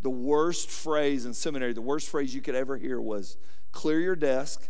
the 0.00 0.10
worst 0.10 0.70
phrase 0.70 1.26
in 1.26 1.34
seminary, 1.34 1.74
the 1.74 1.82
worst 1.82 2.08
phrase 2.08 2.34
you 2.34 2.40
could 2.40 2.54
ever 2.54 2.78
hear 2.78 2.98
was 3.00 3.36
clear 3.72 4.00
your 4.00 4.16
desk, 4.16 4.68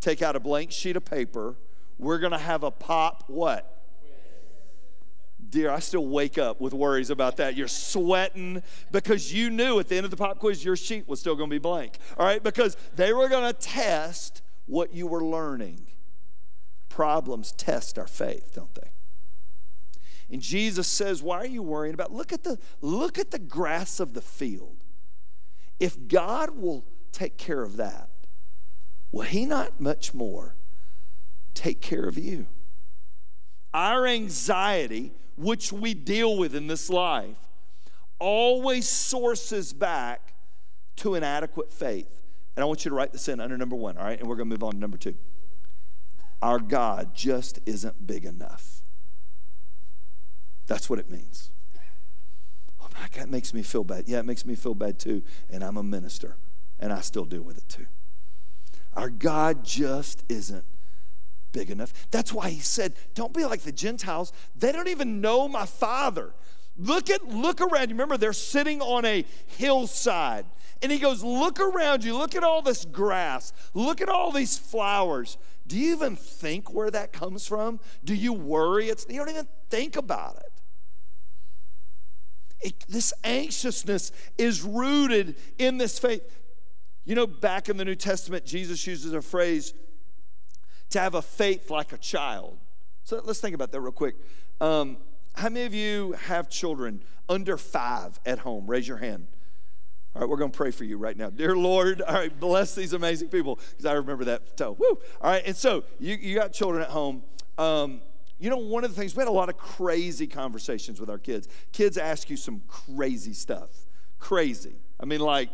take 0.00 0.20
out 0.20 0.34
a 0.34 0.40
blank 0.40 0.72
sheet 0.72 0.96
of 0.96 1.04
paper. 1.04 1.54
We're 1.98 2.18
going 2.18 2.32
to 2.32 2.38
have 2.38 2.64
a 2.64 2.70
pop 2.72 3.24
what? 3.28 3.81
Dear, 5.52 5.70
I 5.70 5.78
still 5.78 6.06
wake 6.06 6.38
up 6.38 6.60
with 6.60 6.72
worries 6.72 7.10
about 7.10 7.36
that. 7.36 7.54
You're 7.54 7.68
sweating 7.68 8.62
because 8.90 9.32
you 9.32 9.50
knew 9.50 9.78
at 9.78 9.86
the 9.86 9.96
end 9.96 10.04
of 10.04 10.10
the 10.10 10.16
pop 10.16 10.40
quiz 10.40 10.64
your 10.64 10.76
sheet 10.76 11.06
was 11.06 11.20
still 11.20 11.36
going 11.36 11.48
to 11.48 11.54
be 11.54 11.60
blank. 11.60 11.98
All 12.18 12.26
right, 12.26 12.42
because 12.42 12.76
they 12.96 13.12
were 13.12 13.28
going 13.28 13.52
to 13.52 13.58
test 13.58 14.42
what 14.66 14.92
you 14.92 15.06
were 15.06 15.22
learning. 15.22 15.86
Problems 16.88 17.52
test 17.52 17.98
our 17.98 18.06
faith, 18.06 18.52
don't 18.54 18.74
they? 18.74 18.90
And 20.30 20.40
Jesus 20.40 20.88
says, 20.88 21.22
"Why 21.22 21.36
are 21.38 21.46
you 21.46 21.62
worrying 21.62 21.94
about 21.94 22.10
look 22.10 22.32
at 22.32 22.42
the 22.42 22.58
look 22.80 23.18
at 23.18 23.30
the 23.30 23.38
grass 23.38 24.00
of 24.00 24.14
the 24.14 24.22
field. 24.22 24.84
If 25.78 26.08
God 26.08 26.56
will 26.56 26.84
take 27.12 27.36
care 27.36 27.62
of 27.62 27.76
that, 27.76 28.08
will 29.10 29.22
he 29.22 29.44
not 29.44 29.80
much 29.80 30.14
more 30.14 30.56
take 31.52 31.82
care 31.82 32.04
of 32.04 32.16
you?" 32.16 32.46
Our 33.74 34.06
anxiety 34.06 35.12
which 35.36 35.72
we 35.72 35.94
deal 35.94 36.36
with 36.36 36.54
in 36.54 36.66
this 36.66 36.90
life 36.90 37.36
always 38.18 38.88
sources 38.88 39.72
back 39.72 40.34
to 40.96 41.14
inadequate 41.14 41.72
faith. 41.72 42.22
And 42.54 42.62
I 42.62 42.66
want 42.66 42.84
you 42.84 42.90
to 42.90 42.94
write 42.94 43.12
this 43.12 43.28
in 43.28 43.40
under 43.40 43.56
number 43.56 43.76
one, 43.76 43.96
all 43.96 44.04
right? 44.04 44.18
And 44.18 44.28
we're 44.28 44.36
going 44.36 44.48
to 44.48 44.54
move 44.54 44.62
on 44.62 44.72
to 44.72 44.78
number 44.78 44.98
two. 44.98 45.14
Our 46.42 46.58
God 46.58 47.14
just 47.14 47.60
isn't 47.66 48.06
big 48.06 48.24
enough. 48.24 48.82
That's 50.66 50.90
what 50.90 50.98
it 50.98 51.10
means. 51.10 51.50
Oh, 52.80 52.88
that 53.14 53.28
makes 53.28 53.54
me 53.54 53.62
feel 53.62 53.84
bad. 53.84 54.04
Yeah, 54.06 54.18
it 54.18 54.26
makes 54.26 54.44
me 54.44 54.54
feel 54.54 54.74
bad 54.74 54.98
too. 54.98 55.22
And 55.50 55.64
I'm 55.64 55.76
a 55.76 55.82
minister, 55.82 56.36
and 56.78 56.92
I 56.92 57.00
still 57.00 57.24
deal 57.24 57.42
with 57.42 57.58
it 57.58 57.68
too. 57.68 57.86
Our 58.94 59.08
God 59.08 59.64
just 59.64 60.24
isn't 60.28 60.64
big 61.52 61.70
enough. 61.70 61.92
That's 62.10 62.32
why 62.32 62.50
he 62.50 62.60
said, 62.60 62.94
Don't 63.14 63.32
be 63.32 63.44
like 63.44 63.60
the 63.62 63.72
Gentiles. 63.72 64.32
They 64.56 64.72
don't 64.72 64.88
even 64.88 65.20
know 65.20 65.48
my 65.48 65.66
Father. 65.66 66.34
Look 66.76 67.10
at 67.10 67.28
look 67.28 67.60
around. 67.60 67.90
You 67.90 67.94
remember 67.94 68.16
they're 68.16 68.32
sitting 68.32 68.80
on 68.80 69.04
a 69.04 69.24
hillside. 69.46 70.46
And 70.82 70.90
he 70.90 70.98
goes, 70.98 71.22
Look 71.22 71.60
around 71.60 72.04
you. 72.04 72.16
Look 72.16 72.34
at 72.34 72.42
all 72.42 72.62
this 72.62 72.84
grass. 72.84 73.52
Look 73.74 74.00
at 74.00 74.08
all 74.08 74.32
these 74.32 74.58
flowers. 74.58 75.38
Do 75.66 75.78
you 75.78 75.92
even 75.92 76.16
think 76.16 76.72
where 76.72 76.90
that 76.90 77.12
comes 77.12 77.46
from? 77.46 77.78
Do 78.04 78.14
you 78.14 78.32
worry? 78.32 78.88
It's, 78.88 79.06
you 79.08 79.16
don't 79.16 79.30
even 79.30 79.48
think 79.70 79.96
about 79.96 80.36
it. 80.36 80.52
it 82.60 82.84
this 82.88 83.12
anxiousness 83.22 84.10
is 84.38 84.62
rooted 84.62 85.36
in 85.58 85.78
this 85.78 85.98
faith. 85.98 86.22
You 87.04 87.14
know, 87.14 87.26
back 87.26 87.68
in 87.68 87.76
the 87.76 87.84
New 87.84 87.94
Testament, 87.94 88.44
Jesus 88.44 88.86
uses 88.86 89.12
a 89.12 89.22
phrase 89.22 89.74
to 90.92 91.00
have 91.00 91.14
a 91.14 91.22
faith 91.22 91.70
like 91.70 91.92
a 91.92 91.98
child. 91.98 92.58
So 93.04 93.20
let's 93.24 93.40
think 93.40 93.54
about 93.54 93.72
that 93.72 93.80
real 93.80 93.92
quick. 93.92 94.16
Um, 94.60 94.98
how 95.34 95.48
many 95.48 95.66
of 95.66 95.74
you 95.74 96.12
have 96.12 96.48
children 96.48 97.02
under 97.28 97.56
five 97.56 98.20
at 98.24 98.40
home? 98.40 98.66
Raise 98.66 98.86
your 98.86 98.98
hand. 98.98 99.26
All 100.14 100.20
right, 100.20 100.28
we're 100.28 100.36
going 100.36 100.50
to 100.50 100.56
pray 100.56 100.70
for 100.70 100.84
you 100.84 100.98
right 100.98 101.16
now. 101.16 101.30
Dear 101.30 101.56
Lord, 101.56 102.02
all 102.02 102.14
right, 102.14 102.38
bless 102.38 102.74
these 102.74 102.92
amazing 102.92 103.28
people 103.28 103.58
because 103.70 103.86
I 103.86 103.94
remember 103.94 104.24
that. 104.26 104.42
So, 104.58 104.76
woo. 104.78 104.98
All 105.22 105.30
right, 105.30 105.42
and 105.46 105.56
so 105.56 105.84
you, 105.98 106.14
you 106.16 106.34
got 106.34 106.52
children 106.52 106.82
at 106.82 106.90
home. 106.90 107.22
Um, 107.56 108.02
you 108.38 108.50
know, 108.50 108.58
one 108.58 108.84
of 108.84 108.94
the 108.94 109.00
things, 109.00 109.16
we 109.16 109.20
had 109.20 109.28
a 109.28 109.32
lot 109.32 109.48
of 109.48 109.56
crazy 109.56 110.26
conversations 110.26 111.00
with 111.00 111.08
our 111.08 111.18
kids. 111.18 111.48
Kids 111.72 111.96
ask 111.96 112.28
you 112.28 112.36
some 112.36 112.60
crazy 112.68 113.32
stuff. 113.32 113.70
Crazy. 114.18 114.74
I 115.00 115.06
mean, 115.06 115.20
like, 115.20 115.48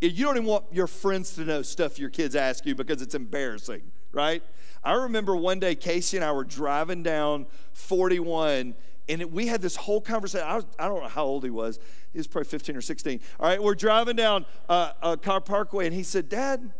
you 0.00 0.24
don't 0.24 0.36
even 0.36 0.48
want 0.48 0.64
your 0.72 0.88
friends 0.88 1.34
to 1.36 1.44
know 1.44 1.62
stuff 1.62 1.98
your 1.98 2.10
kids 2.10 2.36
ask 2.36 2.66
you 2.66 2.74
because 2.74 3.00
it's 3.00 3.14
embarrassing, 3.14 3.82
right? 4.12 4.42
I 4.84 4.92
remember 4.94 5.36
one 5.36 5.58
day 5.58 5.74
Casey 5.74 6.16
and 6.16 6.24
I 6.24 6.32
were 6.32 6.44
driving 6.44 7.02
down 7.02 7.46
41 7.72 8.74
and 9.08 9.20
it, 9.20 9.30
we 9.30 9.46
had 9.48 9.60
this 9.60 9.76
whole 9.76 10.00
conversation. 10.00 10.46
I, 10.46 10.56
was, 10.56 10.66
I, 10.78 10.88
don't 10.88 11.02
know 11.02 11.08
how 11.08 11.24
old 11.24 11.44
he 11.44 11.50
was. 11.50 11.78
He 12.12 12.18
was 12.18 12.26
probably 12.26 12.48
15 12.48 12.76
or 12.76 12.80
16. 12.80 13.20
All 13.40 13.48
right, 13.48 13.62
we're 13.62 13.74
driving 13.74 14.16
down 14.16 14.46
uh, 14.68 15.16
Cobb 15.16 15.44
Parkway, 15.44 15.86
and 15.86 15.94
he 15.94 16.02
said, 16.02 16.28
Dad, 16.28 16.70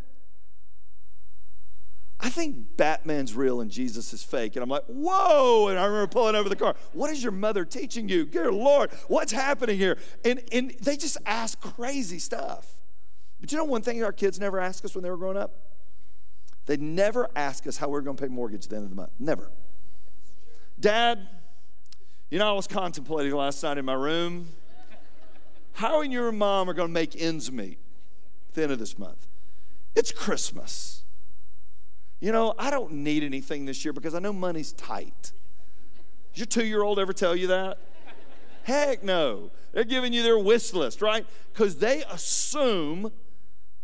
I 2.21 2.29
think 2.29 2.77
Batman's 2.77 3.35
real 3.35 3.61
and 3.61 3.69
Jesus 3.69 4.13
is 4.13 4.23
fake. 4.23 4.55
And 4.55 4.63
I'm 4.63 4.69
like, 4.69 4.85
whoa. 4.87 5.67
And 5.69 5.79
I 5.79 5.85
remember 5.85 6.07
pulling 6.07 6.37
over 6.37 6.49
the 6.49 6.55
car. 6.55 6.77
What 6.93 7.11
is 7.11 7.21
your 7.21 7.33
mother 7.33 7.65
teaching 7.65 8.09
you? 8.09 8.25
Dear 8.25 8.53
Lord, 8.53 8.93
what's 9.09 9.33
happening 9.33 9.77
here? 9.77 9.99
And, 10.25 10.41
and 10.53 10.71
they 10.81 10.97
just 10.97 11.17
ask 11.27 11.61
crazy 11.61 12.21
stuff. 12.21 12.81
But 13.41 13.51
you 13.51 13.59
know 13.59 13.65
one 13.65 13.83
thing 13.83 14.05
our 14.05 14.13
kids 14.13 14.39
never 14.39 14.61
asked 14.61 14.85
us 14.85 14.95
when 14.95 15.03
they 15.03 15.11
were 15.11 15.17
growing 15.17 15.37
up? 15.37 15.72
They 16.67 16.77
never 16.77 17.29
ask 17.35 17.67
us 17.67 17.77
how 17.77 17.89
we're 17.89 18.03
going 18.03 18.17
to 18.17 18.23
pay 18.23 18.29
mortgage 18.29 18.65
at 18.65 18.71
the 18.71 18.77
end 18.77 18.85
of 18.85 18.91
the 18.91 18.97
month. 18.97 19.13
Never. 19.19 19.51
Dad, 20.79 21.29
you 22.31 22.39
know, 22.39 22.49
I 22.49 22.53
was 22.53 22.67
contemplating 22.67 23.33
last 23.35 23.63
night 23.63 23.79
in 23.79 23.85
my 23.85 23.95
room. 23.95 24.49
How 25.75 26.03
and 26.03 26.13
your 26.13 26.31
mom 26.33 26.69
are 26.69 26.75
going 26.75 26.89
to 26.89 26.93
make 26.93 27.21
ends 27.21 27.51
meet 27.51 27.79
at 28.49 28.55
the 28.55 28.63
end 28.63 28.73
of 28.73 28.79
this 28.79 28.99
month? 28.99 29.27
It's 29.95 30.13
Christmas. 30.13 31.03
You 32.21 32.31
know, 32.31 32.55
I 32.59 32.71
don't 32.71 32.93
need 32.93 33.25
anything 33.25 33.67
this 33.67 33.85
year 33.85 33.93
because 33.93 34.15
I 34.15 34.19
know 34.21 34.33
money's 34.33 34.73
tight. 34.73 35.33
Does 36.33 36.39
your 36.39 36.47
two 36.47 36.65
year 36.65 36.83
old 36.83 36.99
ever 36.99 37.13
tell 37.13 37.35
you 37.35 37.49
that? 37.49 37.79
Heck 38.63 39.03
no. 39.03 39.51
They're 39.73 39.85
giving 39.85 40.13
you 40.13 40.23
their 40.23 40.39
wish 40.39 40.73
list, 40.73 41.03
right? 41.03 41.27
Because 41.53 41.77
they 41.77 42.05
assume 42.05 43.11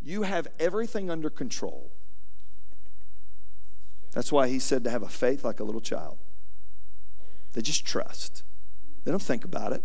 you 0.00 0.22
have 0.22 0.46
everything 0.60 1.10
under 1.10 1.30
control. 1.30 1.90
That's 4.18 4.32
why 4.32 4.48
he 4.48 4.58
said 4.58 4.82
to 4.82 4.90
have 4.90 5.04
a 5.04 5.08
faith 5.08 5.44
like 5.44 5.60
a 5.60 5.62
little 5.62 5.80
child. 5.80 6.18
They 7.52 7.62
just 7.62 7.86
trust. 7.86 8.42
They 9.04 9.12
don't 9.12 9.22
think 9.22 9.44
about 9.44 9.72
it, 9.72 9.84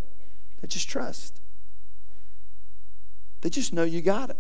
they 0.59 0.67
just 0.67 0.89
trust. 0.89 1.39
They 3.41 3.51
just 3.51 3.73
know 3.73 3.83
you 3.83 4.01
got 4.01 4.31
it. 4.31 4.37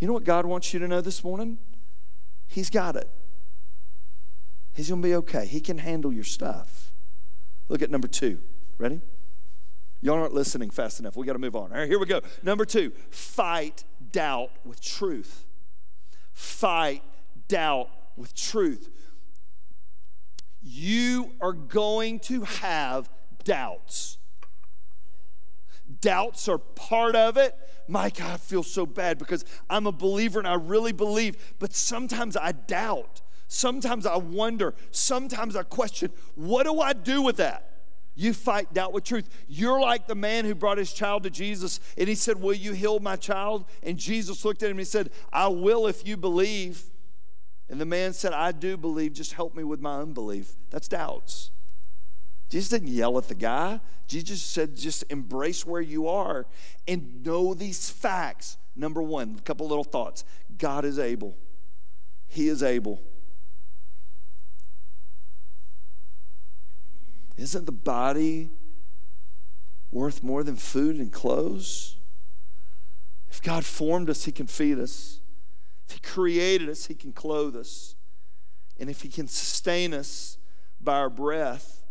You 0.00 0.08
know 0.08 0.12
what 0.12 0.24
God 0.24 0.44
wants 0.44 0.74
you 0.74 0.80
to 0.80 0.88
know 0.88 1.00
this 1.00 1.22
morning? 1.22 1.58
He's 2.48 2.68
got 2.68 2.96
it. 2.96 3.08
He's 4.74 4.88
going 4.88 5.00
to 5.00 5.06
be 5.06 5.14
okay. 5.14 5.46
He 5.46 5.60
can 5.60 5.78
handle 5.78 6.12
your 6.12 6.24
stuff. 6.24 6.90
Look 7.68 7.80
at 7.80 7.92
number 7.92 8.08
two. 8.08 8.40
Ready? 8.76 9.02
Y'all 10.00 10.18
aren't 10.18 10.34
listening 10.34 10.70
fast 10.70 10.98
enough. 10.98 11.14
We 11.14 11.26
got 11.26 11.34
to 11.34 11.38
move 11.38 11.54
on. 11.54 11.70
All 11.70 11.78
right, 11.78 11.88
here 11.88 12.00
we 12.00 12.06
go. 12.06 12.22
Number 12.42 12.64
two, 12.64 12.90
fight 13.10 13.84
doubt 14.10 14.50
with 14.64 14.80
truth. 14.80 15.44
Fight 16.32 17.04
doubt 17.48 17.88
with 18.16 18.34
truth. 18.34 18.88
You 20.62 21.32
are 21.40 21.52
going 21.52 22.20
to 22.20 22.42
have 22.42 23.10
doubts. 23.44 24.18
Doubts 26.00 26.48
are 26.48 26.58
part 26.58 27.16
of 27.16 27.36
it. 27.36 27.54
My 27.88 28.10
God, 28.10 28.32
I 28.32 28.36
feel 28.36 28.62
so 28.62 28.86
bad 28.86 29.18
because 29.18 29.44
I'm 29.68 29.86
a 29.86 29.92
believer 29.92 30.38
and 30.38 30.48
I 30.48 30.54
really 30.54 30.92
believe, 30.92 31.54
but 31.58 31.72
sometimes 31.72 32.36
I 32.36 32.52
doubt. 32.52 33.22
Sometimes 33.48 34.06
I 34.06 34.16
wonder. 34.16 34.74
Sometimes 34.92 35.56
I 35.56 35.62
question. 35.62 36.10
What 36.36 36.64
do 36.64 36.80
I 36.80 36.92
do 36.92 37.22
with 37.22 37.36
that? 37.36 37.72
You 38.14 38.34
fight 38.34 38.72
doubt 38.72 38.92
with 38.92 39.04
truth. 39.04 39.28
You're 39.48 39.80
like 39.80 40.06
the 40.06 40.14
man 40.14 40.44
who 40.44 40.54
brought 40.54 40.78
his 40.78 40.92
child 40.92 41.22
to 41.24 41.30
Jesus 41.30 41.80
and 41.96 42.08
he 42.08 42.14
said, 42.14 42.40
Will 42.40 42.54
you 42.54 42.72
heal 42.72 43.00
my 43.00 43.16
child? 43.16 43.64
And 43.82 43.98
Jesus 43.98 44.44
looked 44.44 44.62
at 44.62 44.66
him 44.66 44.72
and 44.72 44.80
he 44.80 44.84
said, 44.84 45.10
I 45.32 45.48
will 45.48 45.86
if 45.86 46.06
you 46.06 46.16
believe. 46.16 46.91
And 47.72 47.80
the 47.80 47.86
man 47.86 48.12
said, 48.12 48.34
I 48.34 48.52
do 48.52 48.76
believe, 48.76 49.14
just 49.14 49.32
help 49.32 49.54
me 49.54 49.64
with 49.64 49.80
my 49.80 49.98
unbelief. 49.98 50.56
That's 50.68 50.88
doubts. 50.88 51.50
Jesus 52.50 52.68
didn't 52.68 52.88
yell 52.88 53.16
at 53.16 53.28
the 53.28 53.34
guy. 53.34 53.80
Jesus 54.06 54.42
said, 54.42 54.76
just 54.76 55.04
embrace 55.08 55.64
where 55.64 55.80
you 55.80 56.06
are 56.06 56.46
and 56.86 57.24
know 57.24 57.54
these 57.54 57.88
facts. 57.88 58.58
Number 58.76 59.00
one, 59.02 59.36
a 59.38 59.40
couple 59.40 59.66
little 59.66 59.84
thoughts 59.84 60.22
God 60.58 60.84
is 60.84 60.98
able, 60.98 61.34
He 62.28 62.48
is 62.48 62.62
able. 62.62 63.00
Isn't 67.38 67.64
the 67.64 67.72
body 67.72 68.50
worth 69.90 70.22
more 70.22 70.44
than 70.44 70.56
food 70.56 70.96
and 70.96 71.10
clothes? 71.10 71.96
If 73.30 73.40
God 73.40 73.64
formed 73.64 74.10
us, 74.10 74.24
He 74.24 74.32
can 74.32 74.46
feed 74.46 74.78
us. 74.78 75.21
If 75.86 75.94
He 75.94 76.00
created 76.00 76.68
us, 76.68 76.86
He 76.86 76.94
can 76.94 77.12
clothe 77.12 77.56
us. 77.56 77.94
And 78.78 78.88
if 78.90 79.02
He 79.02 79.08
can 79.08 79.28
sustain 79.28 79.94
us 79.94 80.38
by 80.80 80.94
our 80.98 81.10
breath, 81.10 81.82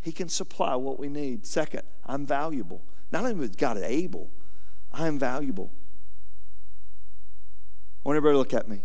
he 0.00 0.12
can 0.12 0.28
supply 0.28 0.74
what 0.76 0.98
we 0.98 1.08
need. 1.08 1.46
Second, 1.46 1.82
I'm 2.06 2.24
valuable. 2.24 2.82
Not 3.12 3.24
only 3.24 3.44
is 3.44 3.56
God 3.56 3.78
able, 3.78 4.30
I 4.92 5.06
am 5.06 5.18
valuable. 5.18 5.70
I 8.04 8.08
want 8.08 8.16
everybody 8.16 8.34
to 8.34 8.38
look 8.38 8.54
at 8.54 8.68
me. 8.68 8.82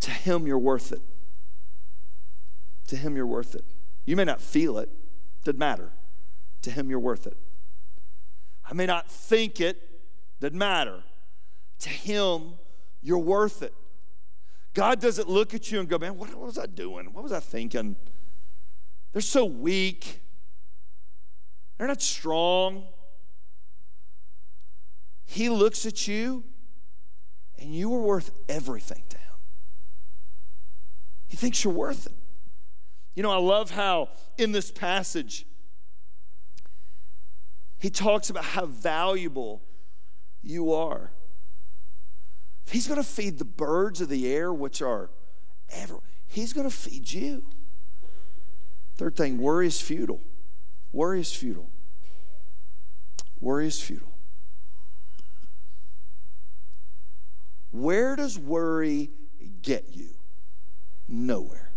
To 0.00 0.10
Him, 0.10 0.46
you're 0.46 0.58
worth 0.58 0.92
it. 0.92 1.02
To 2.86 2.96
Him, 2.96 3.16
you're 3.16 3.26
worth 3.26 3.54
it. 3.54 3.64
You 4.04 4.14
may 4.16 4.24
not 4.24 4.40
feel 4.40 4.78
it, 4.78 4.88
doesn't 5.44 5.58
matter. 5.58 5.90
To 6.62 6.70
Him, 6.70 6.88
you're 6.88 7.00
worth 7.00 7.26
it. 7.26 7.36
I 8.64 8.72
may 8.72 8.86
not 8.86 9.10
think 9.10 9.60
it, 9.60 9.76
doesn't 10.40 10.56
matter. 10.56 11.02
To 11.80 11.88
Him, 11.88 12.54
you're 13.06 13.18
worth 13.18 13.62
it. 13.62 13.72
God 14.74 15.00
doesn't 15.00 15.28
look 15.28 15.54
at 15.54 15.70
you 15.70 15.78
and 15.78 15.88
go, 15.88 15.96
man, 15.96 16.18
what, 16.18 16.34
what 16.34 16.46
was 16.46 16.58
I 16.58 16.66
doing? 16.66 17.12
What 17.12 17.22
was 17.22 17.30
I 17.30 17.38
thinking? 17.38 17.94
They're 19.12 19.22
so 19.22 19.44
weak. 19.44 20.20
They're 21.78 21.86
not 21.86 22.02
strong. 22.02 22.84
He 25.24 25.48
looks 25.48 25.86
at 25.86 26.08
you, 26.08 26.42
and 27.58 27.72
you 27.72 27.94
are 27.94 28.00
worth 28.00 28.32
everything 28.48 29.04
to 29.08 29.18
him. 29.18 29.36
He 31.28 31.36
thinks 31.36 31.62
you're 31.62 31.72
worth 31.72 32.06
it. 32.06 32.14
You 33.14 33.22
know, 33.22 33.30
I 33.30 33.38
love 33.38 33.70
how 33.70 34.08
in 34.36 34.50
this 34.50 34.72
passage, 34.72 35.46
he 37.78 37.88
talks 37.88 38.30
about 38.30 38.44
how 38.44 38.66
valuable 38.66 39.62
you 40.42 40.72
are. 40.72 41.12
If 42.66 42.72
he's 42.72 42.88
going 42.88 43.00
to 43.00 43.06
feed 43.06 43.38
the 43.38 43.44
birds 43.44 44.00
of 44.00 44.08
the 44.08 44.32
air, 44.32 44.52
which 44.52 44.82
are 44.82 45.10
ever, 45.70 46.00
he's 46.26 46.52
going 46.52 46.68
to 46.68 46.74
feed 46.74 47.12
you. 47.12 47.44
Third 48.96 49.14
thing, 49.14 49.38
worry 49.38 49.68
is 49.68 49.80
futile. 49.80 50.20
Worry 50.92 51.20
is 51.20 51.32
futile. 51.32 51.70
Worry 53.40 53.68
is 53.68 53.80
futile. 53.80 54.14
Where 57.70 58.16
does 58.16 58.38
worry 58.38 59.10
get 59.62 59.94
you? 59.94 60.08
Nowhere. 61.06 61.70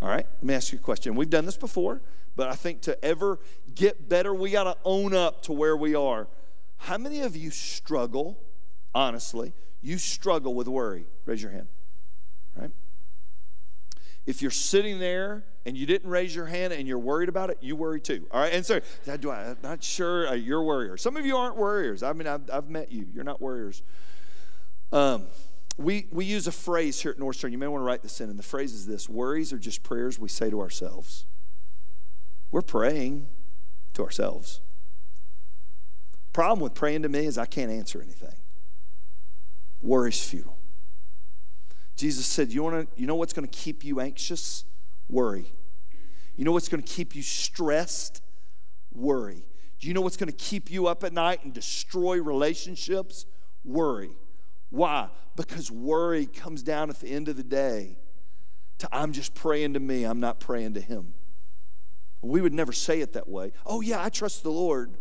All 0.00 0.08
right, 0.08 0.26
let 0.26 0.44
me 0.44 0.54
ask 0.54 0.70
you 0.70 0.78
a 0.78 0.82
question. 0.82 1.16
We've 1.16 1.30
done 1.30 1.44
this 1.46 1.56
before, 1.56 2.02
but 2.36 2.48
I 2.48 2.54
think 2.54 2.82
to 2.82 3.04
ever 3.04 3.40
get 3.74 4.08
better, 4.08 4.32
we 4.32 4.50
got 4.50 4.64
to 4.64 4.76
own 4.84 5.12
up 5.12 5.42
to 5.44 5.52
where 5.52 5.76
we 5.76 5.96
are. 5.96 6.28
How 6.78 6.98
many 6.98 7.20
of 7.20 7.36
you 7.36 7.50
struggle, 7.50 8.38
honestly, 8.94 9.52
you 9.82 9.98
struggle 9.98 10.54
with 10.54 10.68
worry? 10.68 11.06
Raise 11.26 11.42
your 11.42 11.52
hand. 11.52 11.68
Right? 12.56 12.70
if 14.28 14.42
you're 14.42 14.50
sitting 14.50 14.98
there 14.98 15.42
and 15.64 15.74
you 15.74 15.86
didn't 15.86 16.10
raise 16.10 16.36
your 16.36 16.44
hand 16.44 16.74
and 16.74 16.86
you're 16.86 16.98
worried 16.98 17.30
about 17.30 17.48
it, 17.48 17.56
you 17.62 17.74
worry 17.74 17.98
too. 17.98 18.26
All 18.30 18.42
right. 18.42 18.52
And 18.52 18.64
so, 18.64 18.78
do 19.20 19.30
I, 19.30 19.52
I'm 19.52 19.56
not 19.62 19.82
sure 19.82 20.28
uh, 20.28 20.34
you're 20.34 20.60
a 20.60 20.62
worrier. 20.62 20.98
Some 20.98 21.16
of 21.16 21.24
you 21.24 21.34
aren't 21.34 21.56
worriers. 21.56 22.02
I 22.02 22.12
mean, 22.12 22.26
I've, 22.26 22.42
I've 22.52 22.68
met 22.68 22.92
you. 22.92 23.06
You're 23.14 23.24
not 23.24 23.40
worriers. 23.40 23.82
Um, 24.92 25.28
we, 25.78 26.08
we 26.12 26.26
use 26.26 26.46
a 26.46 26.52
phrase 26.52 27.00
here 27.00 27.10
at 27.10 27.18
North 27.18 27.36
Star. 27.36 27.48
You 27.48 27.56
may 27.56 27.68
want 27.68 27.80
to 27.80 27.86
write 27.86 28.02
this 28.02 28.20
in. 28.20 28.28
And 28.28 28.38
the 28.38 28.42
phrase 28.42 28.74
is 28.74 28.86
this 28.86 29.08
worries 29.08 29.50
are 29.54 29.58
just 29.58 29.82
prayers 29.82 30.18
we 30.18 30.28
say 30.28 30.50
to 30.50 30.60
ourselves. 30.60 31.24
We're 32.50 32.60
praying 32.60 33.28
to 33.94 34.02
ourselves. 34.02 34.60
Problem 36.38 36.60
with 36.60 36.74
praying 36.74 37.02
to 37.02 37.08
me 37.08 37.26
is 37.26 37.36
I 37.36 37.46
can't 37.46 37.68
answer 37.68 38.00
anything. 38.00 38.36
Worry's 39.82 40.24
futile. 40.24 40.56
Jesus 41.96 42.26
said, 42.26 42.52
You, 42.52 42.62
wanna, 42.62 42.86
you 42.94 43.08
know 43.08 43.16
what's 43.16 43.32
going 43.32 43.48
to 43.48 43.50
keep 43.50 43.82
you 43.82 43.98
anxious? 43.98 44.64
Worry. 45.08 45.50
You 46.36 46.44
know 46.44 46.52
what's 46.52 46.68
going 46.68 46.80
to 46.80 46.88
keep 46.88 47.16
you 47.16 47.22
stressed? 47.22 48.22
Worry. 48.92 49.46
Do 49.80 49.88
you 49.88 49.94
know 49.94 50.00
what's 50.00 50.16
going 50.16 50.30
to 50.30 50.36
keep 50.36 50.70
you 50.70 50.86
up 50.86 51.02
at 51.02 51.12
night 51.12 51.42
and 51.42 51.52
destroy 51.52 52.22
relationships? 52.22 53.26
Worry. 53.64 54.12
Why? 54.70 55.08
Because 55.34 55.72
worry 55.72 56.26
comes 56.26 56.62
down 56.62 56.88
at 56.88 57.00
the 57.00 57.08
end 57.08 57.26
of 57.26 57.36
the 57.36 57.42
day 57.42 57.98
to 58.78 58.88
I'm 58.92 59.10
just 59.10 59.34
praying 59.34 59.74
to 59.74 59.80
me, 59.80 60.04
I'm 60.04 60.20
not 60.20 60.38
praying 60.38 60.74
to 60.74 60.80
Him. 60.80 61.14
We 62.22 62.40
would 62.40 62.54
never 62.54 62.70
say 62.70 63.00
it 63.00 63.14
that 63.14 63.28
way. 63.28 63.50
Oh, 63.66 63.80
yeah, 63.80 64.00
I 64.00 64.08
trust 64.08 64.44
the 64.44 64.52
Lord. 64.52 64.98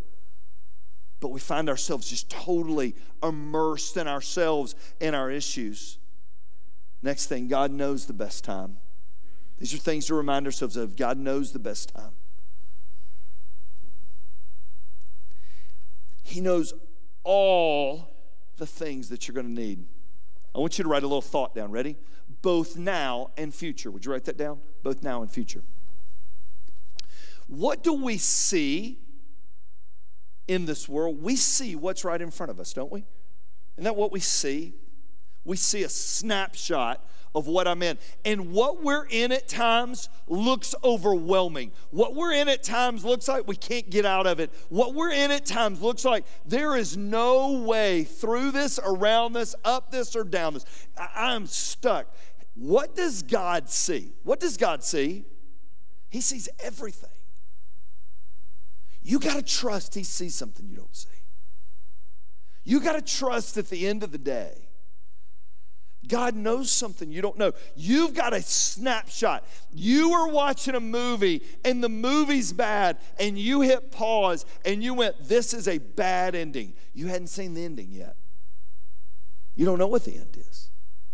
But 1.19 1.29
we 1.29 1.39
find 1.39 1.69
ourselves 1.69 2.09
just 2.09 2.29
totally 2.29 2.95
immersed 3.23 3.97
in 3.97 4.07
ourselves 4.07 4.75
and 5.01 5.15
our 5.15 5.31
issues. 5.31 5.97
Next 7.01 7.27
thing, 7.27 7.47
God 7.47 7.71
knows 7.71 8.05
the 8.05 8.13
best 8.13 8.43
time. 8.43 8.77
These 9.57 9.73
are 9.73 9.77
things 9.77 10.05
to 10.07 10.15
remind 10.15 10.45
ourselves 10.45 10.77
of. 10.77 10.95
God 10.95 11.17
knows 11.17 11.51
the 11.51 11.59
best 11.59 11.93
time. 11.95 12.11
He 16.23 16.41
knows 16.41 16.73
all 17.23 18.13
the 18.57 18.67
things 18.67 19.09
that 19.09 19.27
you're 19.27 19.33
going 19.33 19.55
to 19.55 19.61
need. 19.61 19.85
I 20.53 20.59
want 20.59 20.77
you 20.77 20.83
to 20.83 20.89
write 20.89 21.03
a 21.03 21.07
little 21.07 21.21
thought 21.21 21.55
down. 21.55 21.71
Ready? 21.71 21.95
Both 22.41 22.77
now 22.77 23.31
and 23.37 23.53
future. 23.53 23.89
Would 23.89 24.05
you 24.05 24.11
write 24.11 24.25
that 24.25 24.37
down? 24.37 24.59
Both 24.83 25.03
now 25.03 25.21
and 25.21 25.31
future. 25.31 25.63
What 27.47 27.83
do 27.83 27.93
we 27.93 28.17
see 28.17 28.99
in 30.47 30.65
this 30.65 30.87
world? 30.87 31.21
We 31.21 31.35
see 31.35 31.75
what's 31.75 32.03
right 32.03 32.21
in 32.21 32.31
front 32.31 32.51
of 32.51 32.59
us, 32.59 32.73
don't 32.73 32.91
we? 32.91 33.05
Isn't 33.75 33.83
that 33.83 33.95
what 33.95 34.11
we 34.11 34.19
see? 34.19 34.73
We 35.45 35.55
see 35.55 35.83
a 35.83 35.89
snapshot 35.89 37.03
of 37.37 37.47
what 37.47 37.67
I'm 37.67 37.83
in. 37.83 37.97
And 38.25 38.51
what 38.51 38.83
we're 38.83 39.05
in 39.05 39.31
at 39.31 39.47
times 39.47 40.09
looks 40.27 40.73
overwhelming. 40.83 41.71
What 41.91 42.15
we're 42.15 42.33
in 42.33 42.49
at 42.49 42.63
times 42.63 43.05
looks 43.05 43.27
like 43.27 43.47
we 43.47 43.55
can't 43.55 43.89
get 43.89 44.05
out 44.05 44.27
of 44.27 44.39
it. 44.39 44.51
What 44.69 44.93
we're 44.95 45.11
in 45.11 45.31
at 45.31 45.45
times 45.45 45.81
looks 45.81 46.03
like 46.03 46.25
there 46.45 46.75
is 46.75 46.97
no 46.97 47.61
way 47.61 48.03
through 48.03 48.51
this, 48.51 48.79
around 48.83 49.33
this, 49.33 49.55
up 49.63 49.91
this, 49.91 50.15
or 50.15 50.23
down 50.23 50.55
this. 50.55 50.65
I- 50.97 51.35
am 51.35 51.45
stuck. 51.45 52.13
What 52.55 52.95
does 52.95 53.21
God 53.21 53.69
see? 53.69 54.13
What 54.23 54.39
does 54.39 54.57
God 54.57 54.83
see? 54.83 55.25
He 56.09 56.21
sees 56.21 56.49
everything. 56.59 57.09
You 59.07 59.19
got 59.19 59.35
to 59.35 59.41
trust 59.41 59.95
He 59.95 60.03
sees 60.03 60.35
something 60.35 60.67
you 60.67 60.75
don't 60.75 60.95
see. 60.95 61.07
You 62.63 62.81
got 62.81 62.93
to 62.93 63.01
trust 63.01 63.57
at 63.57 63.69
the 63.69 63.87
end 63.87 64.03
of 64.03 64.11
the 64.11 64.17
day 64.17 64.67
God 66.07 66.35
knows 66.35 66.71
something 66.71 67.11
you 67.11 67.21
don't 67.21 67.37
know. 67.37 67.53
You've 67.75 68.13
got 68.13 68.33
a 68.33 68.41
snapshot. 68.41 69.45
You 69.73 70.11
were 70.11 70.27
watching 70.27 70.75
a 70.75 70.79
movie 70.79 71.41
and 71.65 71.83
the 71.83 71.89
movie's 71.89 72.53
bad, 72.53 72.97
and 73.19 73.37
you 73.37 73.61
hit 73.61 73.91
pause 73.91 74.45
and 74.63 74.83
you 74.83 74.93
went, 74.93 75.15
This 75.27 75.53
is 75.53 75.67
a 75.67 75.77
bad 75.79 76.35
ending. 76.35 76.73
You 76.93 77.07
hadn't 77.07 77.27
seen 77.27 77.53
the 77.53 77.65
ending 77.65 77.91
yet. 77.91 78.15
You 79.55 79.65
don't 79.65 79.79
know 79.79 79.87
what 79.87 80.05
the 80.05 80.15
end 80.15 80.37
is. 80.37 80.69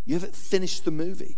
You 0.05 0.15
haven't 0.15 0.35
finished 0.35 0.85
the 0.85 0.91
movie. 0.91 1.37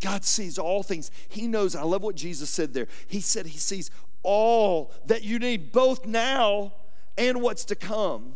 God 0.00 0.24
sees 0.24 0.58
all 0.58 0.82
things. 0.82 1.10
He 1.28 1.48
knows. 1.48 1.74
I 1.74 1.82
love 1.82 2.02
what 2.02 2.14
Jesus 2.14 2.48
said 2.48 2.74
there. 2.74 2.86
He 3.06 3.20
said 3.20 3.46
He 3.46 3.58
sees 3.58 3.90
all 4.26 4.92
that 5.06 5.22
you 5.22 5.38
need, 5.38 5.70
both 5.70 6.04
now 6.04 6.74
and 7.16 7.40
what's 7.40 7.64
to 7.66 7.76
come. 7.76 8.34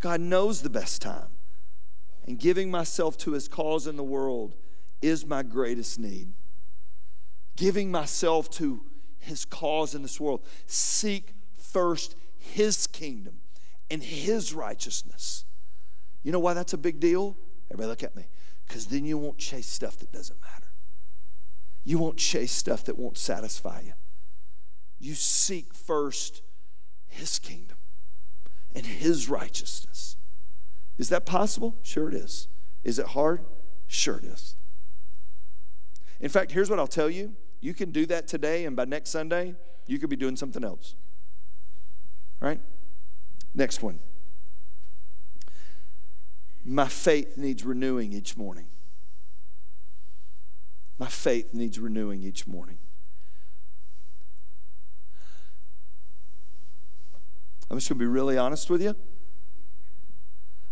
God 0.00 0.20
knows 0.20 0.62
the 0.62 0.70
best 0.70 1.02
time 1.02 1.28
and 2.26 2.38
giving 2.38 2.70
myself 2.70 3.16
to 3.18 3.32
his 3.32 3.46
cause 3.46 3.86
in 3.86 3.96
the 3.96 4.04
world 4.04 4.56
is 5.02 5.26
my 5.26 5.42
greatest 5.42 5.98
need. 5.98 6.32
Giving 7.56 7.90
myself 7.90 8.48
to 8.52 8.80
his 9.18 9.44
cause 9.44 9.94
in 9.94 10.02
this 10.02 10.18
world. 10.18 10.44
Seek 10.66 11.34
first 11.56 12.16
his 12.38 12.86
kingdom 12.86 13.40
and 13.90 14.02
his 14.02 14.54
righteousness. 14.54 15.44
You 16.22 16.32
know 16.32 16.38
why 16.38 16.54
that's 16.54 16.72
a 16.72 16.78
big 16.78 17.00
deal? 17.00 17.36
Everybody 17.70 17.88
look 17.88 18.02
at 18.02 18.16
me. 18.16 18.26
Because 18.66 18.86
then 18.86 19.04
you 19.04 19.18
won't 19.18 19.38
chase 19.38 19.66
stuff 19.66 19.98
that 19.98 20.12
doesn't 20.12 20.40
matter. 20.40 20.68
You 21.84 21.98
won't 21.98 22.18
chase 22.18 22.52
stuff 22.52 22.84
that 22.84 22.98
won't 22.98 23.18
satisfy 23.18 23.80
you. 23.80 23.92
You 25.00 25.14
seek 25.14 25.74
first 25.74 26.42
his 27.06 27.38
kingdom 27.38 27.76
and 28.74 28.84
his 28.84 29.28
righteousness. 29.28 30.16
Is 30.98 31.08
that 31.10 31.24
possible? 31.24 31.76
Sure 31.82 32.08
it 32.08 32.14
is. 32.14 32.48
Is 32.84 32.98
it 32.98 33.06
hard? 33.06 33.44
Sure 33.86 34.16
it 34.16 34.24
is. 34.24 34.56
In 36.20 36.28
fact, 36.28 36.52
here's 36.52 36.68
what 36.68 36.78
I'll 36.78 36.86
tell 36.86 37.08
you 37.10 37.34
you 37.60 37.74
can 37.74 37.90
do 37.90 38.06
that 38.06 38.28
today, 38.28 38.64
and 38.66 38.76
by 38.76 38.84
next 38.84 39.10
Sunday, 39.10 39.56
you 39.86 39.98
could 39.98 40.10
be 40.10 40.16
doing 40.16 40.36
something 40.36 40.62
else. 40.62 40.94
Right? 42.40 42.60
Next 43.54 43.82
one. 43.82 43.98
My 46.64 46.86
faith 46.86 47.36
needs 47.36 47.64
renewing 47.64 48.12
each 48.12 48.36
morning. 48.36 48.66
My 50.98 51.08
faith 51.08 51.54
needs 51.54 51.78
renewing 51.78 52.22
each 52.22 52.46
morning. 52.46 52.78
I'm 57.70 57.76
just 57.76 57.88
going 57.88 57.98
to 57.98 58.02
be 58.02 58.06
really 58.06 58.38
honest 58.38 58.70
with 58.70 58.82
you 58.82 58.94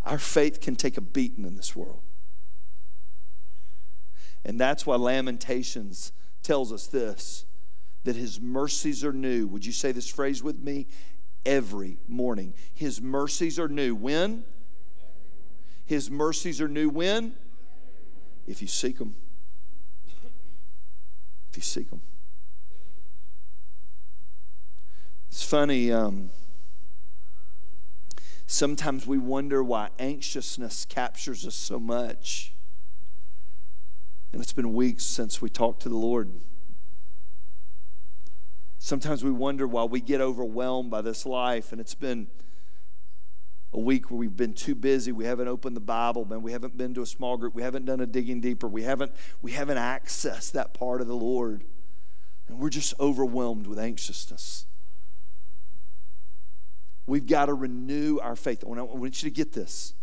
our 0.07 0.19
faith 0.19 0.61
can 0.61 0.77
take 0.77 0.97
a 0.97 1.01
beating 1.01 1.45
in 1.45 1.57
this 1.57 1.75
world. 1.75 2.01
And 4.45 4.59
that's 4.59 4.87
why 4.87 4.95
Lamentations 4.95 6.13
tells 6.43 6.73
us 6.73 6.87
this 6.87 7.45
that 8.05 8.15
his 8.15 8.41
mercies 8.41 9.05
are 9.05 9.13
new. 9.13 9.49
Would 9.49 9.67
you 9.67 9.73
say 9.73 9.91
this 9.91 10.09
phrase 10.09 10.41
with 10.41 10.61
me? 10.61 10.87
Every 11.45 11.99
morning. 12.07 12.55
His 12.73 13.03
mercies 13.03 13.59
are 13.59 13.67
new. 13.67 13.97
When? 13.97 14.45
His 15.85 16.09
mercies 16.09 16.61
are 16.61 16.69
new 16.69 16.89
when? 16.89 17.35
If 18.47 18.63
you 18.63 18.69
seek 18.69 18.99
them. 18.99 19.17
If 21.51 21.57
you 21.57 21.63
seek 21.63 21.91
them. 21.91 22.01
It's 25.29 25.43
funny. 25.43 25.91
Um, 25.91 26.31
Sometimes 28.47 29.07
we 29.07 29.19
wonder 29.19 29.63
why 29.63 29.89
anxiousness 29.99 30.85
captures 30.85 31.45
us 31.45 31.57
so 31.57 31.81
much. 31.81 32.53
And 34.33 34.41
it's 34.41 34.53
been 34.53 34.73
weeks 34.73 35.05
since 35.05 35.43
we 35.43 35.51
talked 35.51 35.83
to 35.83 35.89
the 35.89 35.97
Lord. 35.97 36.31
Sometimes 38.79 39.25
we 39.25 39.33
wonder 39.33 39.67
why 39.67 39.85
we 39.85 40.01
get 40.01 40.21
overwhelmed 40.21 40.91
by 40.91 41.03
this 41.03 41.27
life, 41.27 41.73
and 41.73 41.81
it's 41.81 41.95
been 41.95 42.29
a 43.73 43.81
week 43.81 44.11
where 44.11 44.19
we've 44.19 44.37
been 44.37 44.55
too 44.55 44.77
busy. 44.77 45.11
We 45.11 45.25
haven't 45.25 45.49
opened 45.49 45.75
the 45.75 45.81
Bible, 45.81 46.25
man. 46.25 46.41
We 46.41 46.53
haven't 46.53 46.77
been 46.77 46.95
to 46.95 47.03
a 47.03 47.07
small 47.07 47.37
group. 47.37 47.53
We 47.53 47.63
haven't 47.63 47.85
done 47.85 48.01
a 48.01 48.07
digging 48.07 48.41
deeper. 48.41 48.69
We 48.69 48.85
haven't 48.85 49.13
we 49.43 49.53
haven't 49.53 49.79
accessed 49.79 50.53
that 50.53 50.73
part 50.73 51.01
of 51.01 51.09
the 51.09 51.17
Lord, 51.17 51.65
and 52.47 52.61
we're 52.61 52.71
just 52.71 52.95
overwhelmed 53.01 53.67
with 53.67 53.79
anxiousness. 53.79 54.67
We've 57.07 57.27
got 57.27 57.47
to 57.47 57.55
renew 57.55 58.19
our 58.19 58.37
faith. 58.37 58.65
I 58.65 58.69
want 58.69 59.23
you 59.23 59.31
to 59.31 59.35
get 59.35 59.53
this. 59.53 59.95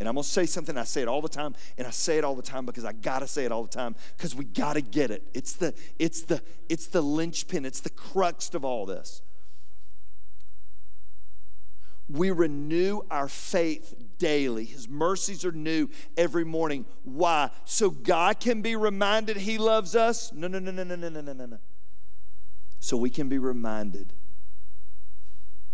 And 0.00 0.08
I'm 0.08 0.14
going 0.14 0.24
to 0.24 0.28
say 0.28 0.46
something, 0.46 0.78
I 0.78 0.84
say 0.84 1.02
it 1.02 1.08
all 1.08 1.20
the 1.20 1.28
time, 1.28 1.54
and 1.76 1.86
I 1.86 1.90
say 1.90 2.16
it 2.16 2.24
all 2.24 2.34
the 2.34 2.42
time 2.42 2.64
because 2.64 2.86
I 2.86 2.92
got 2.92 3.18
to 3.18 3.28
say 3.28 3.44
it 3.44 3.52
all 3.52 3.64
the 3.64 3.68
time 3.68 3.94
because 4.16 4.34
we 4.34 4.46
got 4.46 4.74
to 4.74 4.80
get 4.80 5.10
it. 5.10 5.22
It's 5.34 5.52
the, 5.52 5.74
it's, 5.98 6.22
the, 6.22 6.40
it's 6.70 6.86
the 6.86 7.02
linchpin, 7.02 7.66
it's 7.66 7.80
the 7.80 7.90
crux 7.90 8.54
of 8.54 8.64
all 8.64 8.86
this. 8.86 9.20
We 12.08 12.30
renew 12.30 13.02
our 13.10 13.28
faith 13.28 13.94
daily. 14.18 14.64
His 14.64 14.88
mercies 14.88 15.44
are 15.44 15.52
new 15.52 15.90
every 16.16 16.44
morning. 16.44 16.86
Why? 17.04 17.50
So 17.66 17.90
God 17.90 18.40
can 18.40 18.62
be 18.62 18.76
reminded 18.76 19.36
He 19.36 19.58
loves 19.58 19.94
us? 19.94 20.32
No, 20.32 20.48
no, 20.48 20.58
no, 20.58 20.70
no, 20.70 20.82
no, 20.82 20.96
no, 20.96 21.08
no, 21.08 21.20
no, 21.20 21.46
no. 21.46 21.58
So 22.80 22.96
we 22.96 23.10
can 23.10 23.28
be 23.28 23.38
reminded 23.38 24.14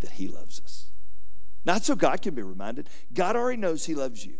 that 0.00 0.12
He 0.12 0.28
loves 0.28 0.60
us. 0.60 0.86
Not 1.64 1.84
so 1.84 1.94
God 1.94 2.22
can 2.22 2.34
be 2.34 2.42
reminded. 2.42 2.88
God 3.12 3.36
already 3.36 3.60
knows 3.60 3.86
He 3.86 3.94
loves 3.94 4.24
you. 4.24 4.34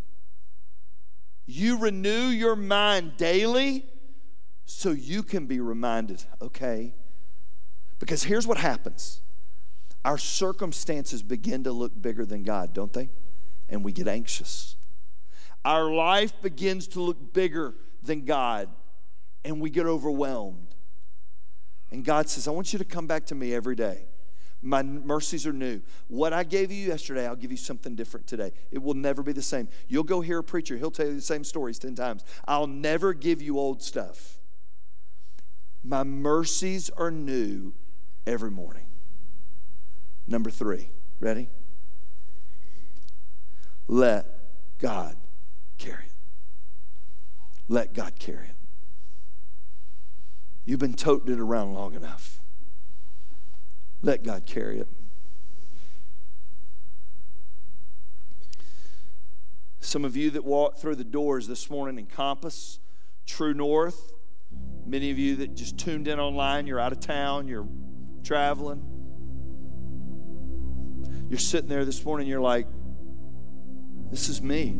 You 1.47 1.79
renew 1.79 2.27
your 2.29 2.57
mind 2.57 3.17
daily 3.17 3.87
so 4.65 4.91
you 4.91 5.23
can 5.23 5.47
be 5.47 5.61
reminded, 5.61 6.25
okay? 6.43 6.95
Because 7.99 8.25
here's 8.25 8.47
what 8.47 8.59
happens 8.59 9.21
our 10.05 10.19
circumstances 10.19 11.21
begin 11.21 11.65
to 11.65 11.73
look 11.73 12.01
bigger 12.01 12.25
than 12.25 12.45
God, 12.45 12.73
don't 12.73 12.93
they? 12.93 13.09
And 13.69 13.85
we 13.85 13.91
get 13.91 14.07
anxious. 14.07 14.77
Our 15.65 15.91
life 15.91 16.33
begins 16.43 16.87
to 16.89 17.01
look 17.01 17.33
bigger 17.33 17.75
than 18.05 18.25
God, 18.25 18.69
and 19.45 19.61
we 19.61 19.69
get 19.69 19.87
overwhelmed. 19.87 20.77
And 21.91 22.05
God 22.05 22.29
says, 22.29 22.47
I 22.47 22.53
want 22.53 22.73
you 22.73 22.79
to 22.79 22.85
come 22.85 23.09
back 23.09 23.27
to 23.27 23.35
me 23.35 23.53
every 23.53 23.75
day. 23.75 24.07
My 24.63 24.83
mercies 24.83 25.47
are 25.47 25.53
new. 25.53 25.81
What 26.09 26.33
I 26.33 26.43
gave 26.43 26.73
you 26.73 26.89
yesterday, 26.89 27.27
I'll 27.27 27.37
give 27.37 27.51
you 27.51 27.57
something 27.57 27.95
different 27.95 28.27
today. 28.27 28.53
It 28.71 28.83
will 28.83 28.95
never 28.95 29.23
be 29.23 29.33
the 29.33 29.43
same. 29.43 29.69
You'll 29.89 30.03
go 30.03 30.21
hear 30.21 30.39
a 30.39 30.45
preacher, 30.45 30.77
he'll 30.77 30.91
tell 30.91 31.07
you 31.07 31.15
the 31.15 31.21
same 31.21 31.45
stories 31.45 31.79
10 31.79 31.95
times. 31.95 32.25
I'll 32.47 32.67
never 32.67 33.13
give 33.13 33.43
you 33.43 33.59
old 33.59 33.83
stuff. 33.83 34.39
My 35.85 36.03
mercies 36.03 36.91
are 36.91 37.11
new 37.11 37.75
every 38.27 38.51
morning. 38.51 38.87
Number 40.27 40.51
three, 40.51 40.91
ready? 41.21 41.49
Let 43.87 44.27
God 44.79 45.17
carry 45.79 46.07
it. 46.07 46.13
Let 47.69 47.95
God 47.95 48.19
carry 48.19 48.47
it. 48.47 48.57
You've 50.65 50.81
been 50.81 50.95
toting 50.95 51.33
it 51.33 51.39
around 51.39 51.75
long 51.75 51.95
enough. 51.95 52.41
Let 54.07 54.23
God 54.23 54.47
carry 54.47 54.79
it. 54.79 54.87
Some 59.81 60.05
of 60.05 60.17
you 60.17 60.31
that 60.31 60.45
walked 60.45 60.79
through 60.79 60.95
the 60.95 61.03
doors 61.03 61.49
this 61.49 61.69
morning 61.69 61.99
in 61.99 62.07
Compass 62.07 62.79
True 63.27 63.53
North, 63.53 64.13
many 64.87 65.11
of 65.11 65.19
you 65.19 65.35
that 65.37 65.57
just 65.57 65.77
tuned 65.77 66.07
in 66.07 66.21
online, 66.21 66.69
you're 66.69 66.79
out 66.79 66.93
of 66.93 67.01
town, 67.01 67.49
you're 67.49 67.67
traveling. 68.23 68.81
You're 71.29 71.41
sitting 71.41 71.69
there 71.69 71.85
this 71.85 72.05
morning, 72.05 72.29
you're 72.29 72.41
like, 72.41 72.69
this 74.13 74.29
is 74.29 74.41
me. 74.41 74.75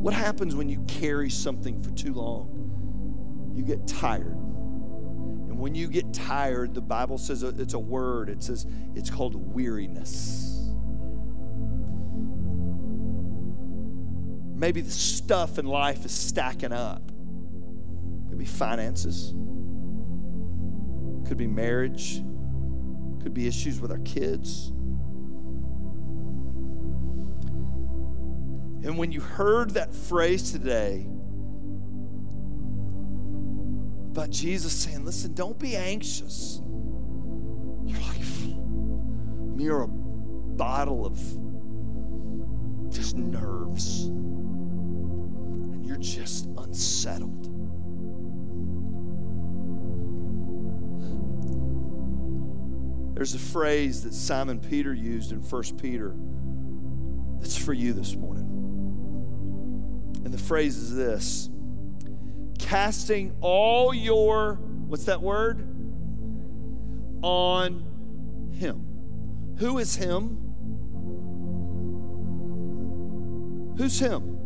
What 0.00 0.14
happens 0.14 0.56
when 0.56 0.70
you 0.70 0.82
carry 0.88 1.28
something 1.28 1.82
for 1.82 1.90
too 1.90 2.14
long? 2.14 3.52
You 3.54 3.62
get 3.62 3.86
tired. 3.86 4.51
When 5.62 5.76
you 5.76 5.86
get 5.86 6.12
tired, 6.12 6.74
the 6.74 6.80
Bible 6.80 7.18
says 7.18 7.44
it's 7.44 7.74
a 7.74 7.78
word. 7.78 8.28
It 8.28 8.42
says 8.42 8.66
it's 8.96 9.08
called 9.08 9.36
weariness. 9.54 10.68
Maybe 14.58 14.80
the 14.80 14.90
stuff 14.90 15.60
in 15.60 15.66
life 15.66 16.04
is 16.04 16.10
stacking 16.10 16.72
up. 16.72 17.12
Could 18.28 18.38
be 18.38 18.44
finances, 18.44 19.34
could 21.28 21.36
be 21.36 21.46
marriage, 21.46 22.16
could 23.22 23.32
be 23.32 23.46
issues 23.46 23.78
with 23.78 23.92
our 23.92 24.00
kids. 24.00 24.70
And 28.84 28.98
when 28.98 29.12
you 29.12 29.20
heard 29.20 29.74
that 29.74 29.94
phrase 29.94 30.50
today 30.50 31.06
about 34.12 34.28
Jesus 34.28 34.74
saying, 34.74 35.06
Listen, 35.06 35.32
don't 35.32 35.58
be 35.58 35.74
anxious, 35.74 36.60
you're 37.86 38.00
like, 38.00 38.20
you're 39.56 39.84
a 39.84 39.88
bottle 39.88 41.06
of 41.06 41.16
just 42.92 43.16
nerves 43.16 44.04
And 44.04 45.86
you're 45.86 45.96
just 45.96 46.46
unsettled. 46.58 47.48
There's 53.14 53.34
a 53.34 53.38
phrase 53.38 54.02
that 54.02 54.12
Simon 54.12 54.60
Peter 54.60 54.92
used 54.92 55.32
in 55.32 55.38
1 55.38 55.62
Peter 55.78 56.14
that's 57.40 57.56
for 57.56 57.72
you 57.72 57.94
this 57.94 58.14
morning. 58.14 58.44
And 60.22 60.34
the 60.34 60.38
phrase 60.38 60.76
is 60.76 60.94
this 60.94 61.48
casting 62.72 63.36
all 63.42 63.92
your, 63.92 64.54
what's 64.86 65.04
that 65.04 65.20
word? 65.20 65.58
On 67.20 68.50
Him. 68.54 69.56
Who 69.58 69.76
is 69.76 69.94
Him? 69.94 70.38
Who's 73.76 73.98
Him? 73.98 74.38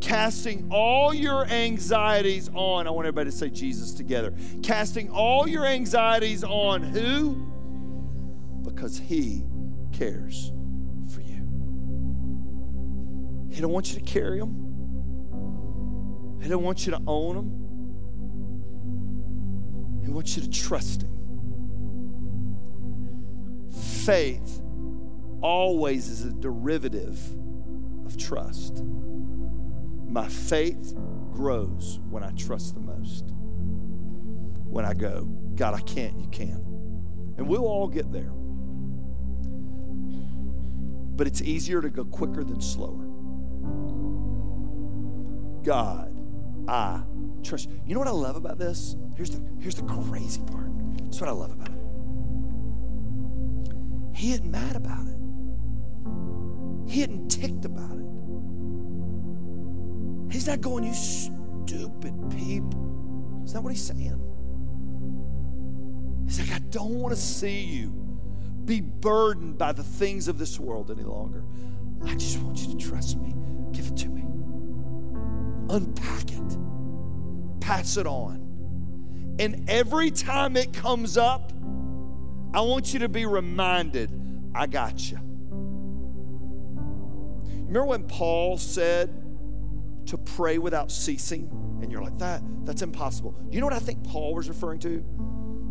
casting 0.00 0.68
all 0.70 1.12
your 1.12 1.44
anxieties 1.46 2.48
on. 2.54 2.86
I 2.86 2.90
want 2.90 3.06
everybody 3.06 3.28
to 3.28 3.36
say 3.36 3.50
Jesus 3.50 3.90
together. 3.90 4.32
Casting 4.62 5.10
all 5.10 5.48
your 5.48 5.66
anxieties 5.66 6.44
on 6.44 6.80
who? 6.82 7.44
Because 8.62 8.96
He 8.98 9.44
cares 9.92 10.52
for 11.12 11.22
you. 11.22 11.42
He 13.52 13.60
don't 13.60 13.72
want 13.72 13.92
you 13.92 13.98
to 13.98 14.04
carry 14.04 14.38
them. 14.38 14.65
He 16.46 16.50
don't 16.50 16.62
want 16.62 16.86
you 16.86 16.92
to 16.92 17.02
own 17.08 17.36
him. 17.36 17.66
He 20.04 20.12
wants 20.12 20.36
you 20.36 20.42
to 20.44 20.48
trust 20.48 21.02
Him. 21.02 21.10
Faith 24.04 24.62
always 25.40 26.08
is 26.08 26.24
a 26.24 26.30
derivative 26.30 27.18
of 28.06 28.16
trust. 28.16 28.84
My 28.84 30.28
faith 30.28 30.94
grows 31.32 31.98
when 32.10 32.22
I 32.22 32.30
trust 32.30 32.74
the 32.74 32.80
most. 32.80 33.24
When 34.68 34.84
I 34.84 34.94
go, 34.94 35.24
God, 35.56 35.74
I 35.74 35.80
can't, 35.80 36.16
you 36.16 36.28
can. 36.28 36.62
And 37.38 37.48
we'll 37.48 37.66
all 37.66 37.88
get 37.88 38.12
there. 38.12 38.30
But 41.16 41.26
it's 41.26 41.42
easier 41.42 41.82
to 41.82 41.90
go 41.90 42.04
quicker 42.04 42.44
than 42.44 42.60
slower. 42.60 43.04
God, 45.64 46.05
Ah, 46.68 47.02
I 47.02 47.42
trust. 47.42 47.70
You 47.84 47.94
know 47.94 48.00
what 48.00 48.08
I 48.08 48.12
love 48.12 48.36
about 48.36 48.58
this? 48.58 48.96
Here's 49.16 49.30
the, 49.30 49.40
here's 49.60 49.76
the 49.76 49.82
crazy 49.82 50.40
part. 50.42 50.70
That's 51.02 51.20
what 51.20 51.28
I 51.28 51.32
love 51.32 51.52
about 51.52 51.68
it. 51.68 51.74
He 54.16 54.32
isn't 54.32 54.50
mad 54.50 54.76
about 54.76 55.06
it. 55.06 55.16
He 56.90 57.02
isn't 57.02 57.28
ticked 57.28 57.64
about 57.64 57.92
it. 57.92 58.06
He's 60.32 60.46
not 60.46 60.60
going, 60.60 60.84
you 60.84 60.94
stupid 60.94 62.14
people. 62.30 63.42
Is 63.44 63.52
that 63.52 63.62
what 63.62 63.72
he's 63.72 63.84
saying? 63.84 64.20
He's 66.26 66.40
like, 66.40 66.50
I 66.50 66.58
don't 66.70 66.94
want 67.00 67.14
to 67.14 67.20
see 67.20 67.60
you 67.60 67.92
be 68.64 68.80
burdened 68.80 69.56
by 69.58 69.72
the 69.72 69.84
things 69.84 70.26
of 70.28 70.38
this 70.38 70.58
world 70.58 70.90
any 70.90 71.04
longer. 71.04 71.44
I 72.04 72.14
just 72.14 72.38
want 72.40 72.58
you 72.58 72.76
to 72.76 72.88
trust 72.88 73.18
me. 73.18 73.34
Give 73.72 73.86
it 73.86 73.96
to 73.98 74.08
me. 74.08 74.22
Unpack 75.70 76.32
it. 76.32 76.35
Pass 77.66 77.96
it 77.96 78.06
on. 78.06 79.36
And 79.40 79.68
every 79.68 80.12
time 80.12 80.56
it 80.56 80.72
comes 80.72 81.18
up, 81.18 81.52
I 82.54 82.60
want 82.60 82.92
you 82.92 83.00
to 83.00 83.08
be 83.08 83.26
reminded 83.26 84.08
I 84.54 84.68
got 84.68 85.10
you. 85.10 85.18
Remember 87.66 87.86
when 87.86 88.04
Paul 88.04 88.56
said, 88.56 89.10
to 90.06 90.16
pray 90.16 90.58
without 90.58 90.92
ceasing. 90.92 91.50
And 91.82 91.90
you're 91.90 92.02
like, 92.02 92.16
that, 92.18 92.40
that's 92.64 92.82
impossible. 92.82 93.34
You 93.50 93.58
know 93.58 93.66
what 93.66 93.74
I 93.74 93.80
think 93.80 94.04
Paul 94.04 94.34
was 94.36 94.48
referring 94.48 94.78
to? 94.80 95.04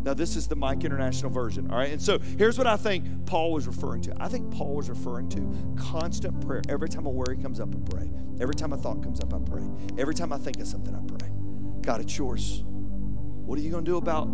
Now, 0.04 0.12
this 0.12 0.36
is 0.36 0.46
the 0.46 0.54
Mike 0.54 0.84
International 0.84 1.32
version, 1.32 1.70
all 1.70 1.78
right? 1.78 1.90
And 1.92 2.00
so 2.00 2.18
here's 2.18 2.58
what 2.58 2.66
I 2.66 2.76
think 2.76 3.24
Paul 3.24 3.52
was 3.52 3.66
referring 3.66 4.02
to. 4.02 4.14
I 4.20 4.28
think 4.28 4.52
Paul 4.52 4.76
was 4.76 4.90
referring 4.90 5.30
to 5.30 5.74
constant 5.76 6.46
prayer. 6.46 6.60
Every 6.68 6.90
time 6.90 7.06
a 7.06 7.10
worry 7.10 7.38
comes 7.38 7.58
up, 7.58 7.74
I 7.74 7.78
pray. 7.90 8.10
Every 8.38 8.54
time 8.54 8.74
a 8.74 8.76
thought 8.76 9.02
comes 9.02 9.20
up, 9.20 9.32
I 9.32 9.38
pray. 9.38 9.64
Every 9.98 10.14
time 10.14 10.32
I 10.32 10.36
think 10.36 10.60
of 10.60 10.68
something, 10.68 10.94
I 10.94 11.00
pray. 11.00 11.35
God, 11.86 12.00
it's 12.00 12.18
yours. 12.18 12.64
What 12.66 13.56
are 13.60 13.62
you 13.62 13.70
going 13.70 13.84
to 13.84 13.90
do 13.90 13.96
about? 13.96 14.24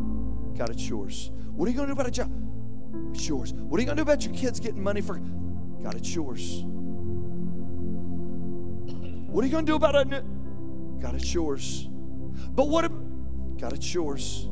God, 0.56 0.70
it's 0.70 0.88
yours. 0.88 1.30
What 1.50 1.66
are 1.66 1.70
you 1.70 1.76
going 1.76 1.86
to 1.86 1.94
do 1.94 2.00
about 2.00 2.08
a 2.08 2.10
job? 2.10 2.32
It's 3.14 3.28
yours. 3.28 3.52
What 3.52 3.76
are 3.76 3.82
you 3.82 3.86
going 3.86 3.98
to 3.98 4.02
do 4.02 4.10
about 4.10 4.24
your 4.24 4.32
kids 4.32 4.58
getting 4.58 4.82
money 4.82 5.02
for? 5.02 5.18
God, 5.82 5.94
it's 5.94 6.14
yours. 6.14 6.62
What 9.28 9.44
are 9.44 9.46
you 9.46 9.52
going 9.52 9.66
to 9.66 9.70
do 9.70 9.76
about 9.76 9.96
it? 9.96 10.08
God, 10.98 11.14
it's 11.14 11.34
yours. 11.34 11.88
But 11.90 12.70
what 12.70 12.86
if, 12.86 12.92
God, 13.60 13.74
it's 13.74 13.92
yours. 13.92 14.48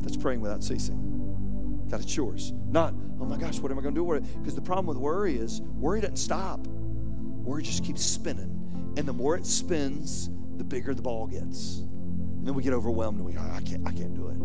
That's 0.00 0.16
praying 0.16 0.40
without 0.40 0.64
ceasing. 0.64 1.84
God, 1.90 2.00
it's 2.00 2.16
yours. 2.16 2.54
Not, 2.66 2.94
oh 3.20 3.26
my 3.26 3.36
gosh, 3.36 3.58
what 3.58 3.70
am 3.70 3.78
I 3.78 3.82
going 3.82 3.94
to 3.94 4.00
do? 4.00 4.20
Because 4.38 4.54
the 4.54 4.62
problem 4.62 4.86
with 4.86 4.96
worry 4.96 5.36
is 5.36 5.60
worry 5.60 6.00
doesn't 6.00 6.16
stop. 6.16 6.66
Worry 6.66 7.62
just 7.62 7.84
keeps 7.84 8.02
spinning. 8.02 8.94
And 8.96 9.06
the 9.06 9.12
more 9.12 9.36
it 9.36 9.44
spins, 9.44 10.30
the 10.56 10.64
bigger 10.64 10.94
the 10.94 11.02
ball 11.02 11.26
gets. 11.26 11.85
And 12.46 12.52
then 12.52 12.56
we 12.58 12.62
get 12.62 12.74
overwhelmed 12.74 13.18
and 13.18 13.26
we 13.26 13.32
go, 13.32 13.40
I 13.40 13.60
can't, 13.62 13.84
I 13.84 13.90
can't 13.90 14.14
do 14.14 14.28
it. 14.28 14.36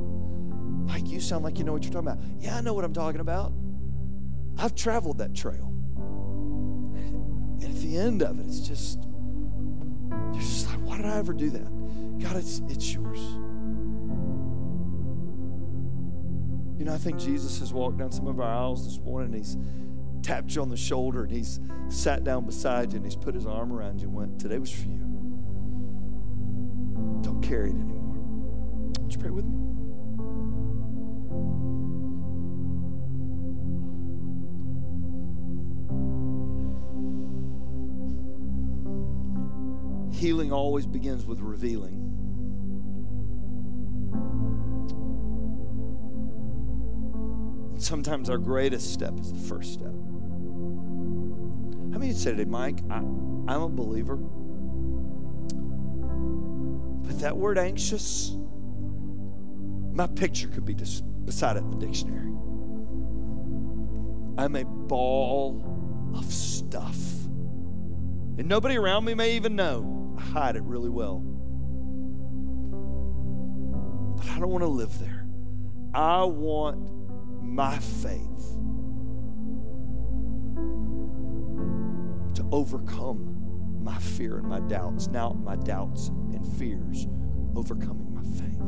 Mike, 0.91 1.07
you 1.07 1.19
sound 1.19 1.43
like 1.43 1.59
you 1.59 1.63
know 1.63 1.71
what 1.71 1.83
you're 1.83 1.93
talking 1.93 2.07
about. 2.07 2.23
Yeah, 2.39 2.57
I 2.57 2.61
know 2.61 2.73
what 2.73 2.83
I'm 2.83 2.93
talking 2.93 3.21
about. 3.21 3.53
I've 4.57 4.73
traveled 4.73 5.19
that 5.19 5.35
trail. 5.35 5.71
And 6.97 7.63
at 7.63 7.75
the 7.75 7.97
end 7.99 8.23
of 8.23 8.39
it, 8.39 8.47
it's 8.47 8.61
just 8.61 9.03
you're 10.33 10.41
just 10.41 10.67
like, 10.67 10.79
why 10.79 10.97
did 10.97 11.05
I 11.05 11.15
ever 11.17 11.31
do 11.31 11.51
that? 11.51 12.17
God, 12.17 12.37
it's, 12.37 12.63
it's 12.69 12.91
yours. 12.91 13.19
You 16.79 16.85
know, 16.85 16.95
I 16.95 16.97
think 16.97 17.19
Jesus 17.19 17.59
has 17.59 17.71
walked 17.71 17.99
down 17.99 18.11
some 18.11 18.25
of 18.25 18.39
our 18.39 18.51
aisles 18.51 18.83
this 18.83 18.97
morning 19.05 19.35
and 19.35 19.35
he's 19.35 19.57
tapped 20.23 20.55
you 20.55 20.63
on 20.63 20.69
the 20.69 20.75
shoulder 20.75 21.21
and 21.21 21.31
he's 21.31 21.59
sat 21.89 22.23
down 22.23 22.47
beside 22.47 22.93
you 22.93 22.97
and 22.97 23.05
he's 23.05 23.15
put 23.15 23.35
his 23.35 23.45
arm 23.45 23.71
around 23.71 24.01
you 24.01 24.07
and 24.07 24.15
went, 24.15 24.39
Today 24.39 24.57
was 24.57 24.71
for 24.71 24.87
you. 24.87 25.11
It 27.51 27.65
anymore. 27.65 28.15
Would 29.01 29.11
you 29.11 29.19
pray 29.19 29.29
with 29.29 29.43
me? 29.43 29.57
healing 40.13 40.53
always 40.53 40.85
begins 40.85 41.25
with 41.25 41.39
revealing. 41.39 41.97
Sometimes 47.79 48.29
our 48.29 48.37
greatest 48.37 48.93
step 48.93 49.19
is 49.19 49.33
the 49.33 49.39
first 49.39 49.73
step. 49.73 49.87
How 51.91 51.97
many 51.97 52.13
say 52.13 52.31
today, 52.31 52.45
Mike, 52.45 52.79
I, 52.91 52.97
I'm 52.97 53.61
a 53.63 53.67
believer? 53.67 54.19
That 57.19 57.38
word 57.38 57.58
anxious, 57.60 58.36
my 59.93 60.08
picture 60.08 60.47
could 60.47 60.65
be 60.65 60.74
beside 60.74 61.56
it 61.56 61.60
in 61.60 61.69
the 61.69 61.78
dictionary. 61.78 62.32
I'm 64.38 64.56
a 64.56 64.65
ball 64.65 65.63
of 66.15 66.26
stuff 66.26 66.97
And 68.38 68.47
nobody 68.47 68.78
around 68.78 69.06
me 69.06 69.13
may 69.13 69.36
even 69.36 69.56
know. 69.56 70.15
I 70.17 70.21
hide 70.21 70.56
it 70.56 70.63
really 70.63 70.89
well. 70.89 71.19
But 74.17 74.26
I 74.30 74.39
don't 74.39 74.50
want 74.50 74.63
to 74.63 74.67
live 74.67 74.97
there. 75.00 75.28
I 75.93 76.24
want 76.24 76.89
my 77.43 77.78
faith 77.78 78.58
to 82.36 82.47
overcome 82.52 83.84
my 83.84 83.97
fear 84.00 84.38
and 84.38 84.47
my 84.47 84.62
doubts. 84.62 85.08
Now, 85.08 85.34
my 85.34 85.56
doubts 85.56 86.10
and 86.41 86.58
fears 86.58 87.08
overcoming 87.56 88.13
my 88.13 88.23
faith. 88.23 88.60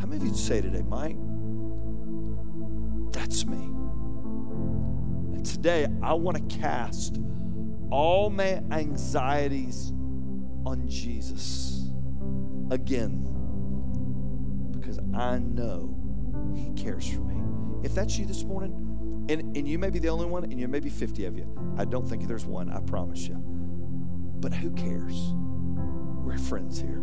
How 0.00 0.06
many 0.06 0.16
of 0.16 0.26
you 0.26 0.34
say 0.34 0.60
today, 0.60 0.82
Mike? 0.82 1.16
That's 3.12 3.46
me. 3.46 3.56
And 5.34 5.44
today, 5.44 5.86
I 6.02 6.14
want 6.14 6.36
to 6.36 6.58
cast 6.58 7.18
all 7.90 8.30
my 8.30 8.62
anxieties 8.70 9.92
on 10.64 10.88
Jesus 10.88 11.90
again 12.70 13.22
because 14.72 14.98
I 15.14 15.38
know 15.38 15.96
He 16.54 16.72
cares 16.82 17.08
for 17.08 17.20
me. 17.20 17.36
If 17.84 17.94
that's 17.94 18.18
you 18.18 18.26
this 18.26 18.42
morning, 18.44 18.85
and, 19.28 19.56
and 19.56 19.66
you 19.66 19.78
may 19.78 19.90
be 19.90 19.98
the 19.98 20.08
only 20.08 20.26
one, 20.26 20.44
and 20.44 20.58
you 20.58 20.68
may 20.68 20.80
be 20.80 20.90
50 20.90 21.24
of 21.24 21.36
you. 21.36 21.74
I 21.76 21.84
don't 21.84 22.08
think 22.08 22.26
there's 22.28 22.46
one, 22.46 22.70
I 22.70 22.80
promise 22.80 23.26
you. 23.26 23.36
But 23.36 24.52
who 24.52 24.70
cares? 24.72 25.32
We're 26.24 26.38
friends 26.38 26.80
here. 26.80 27.02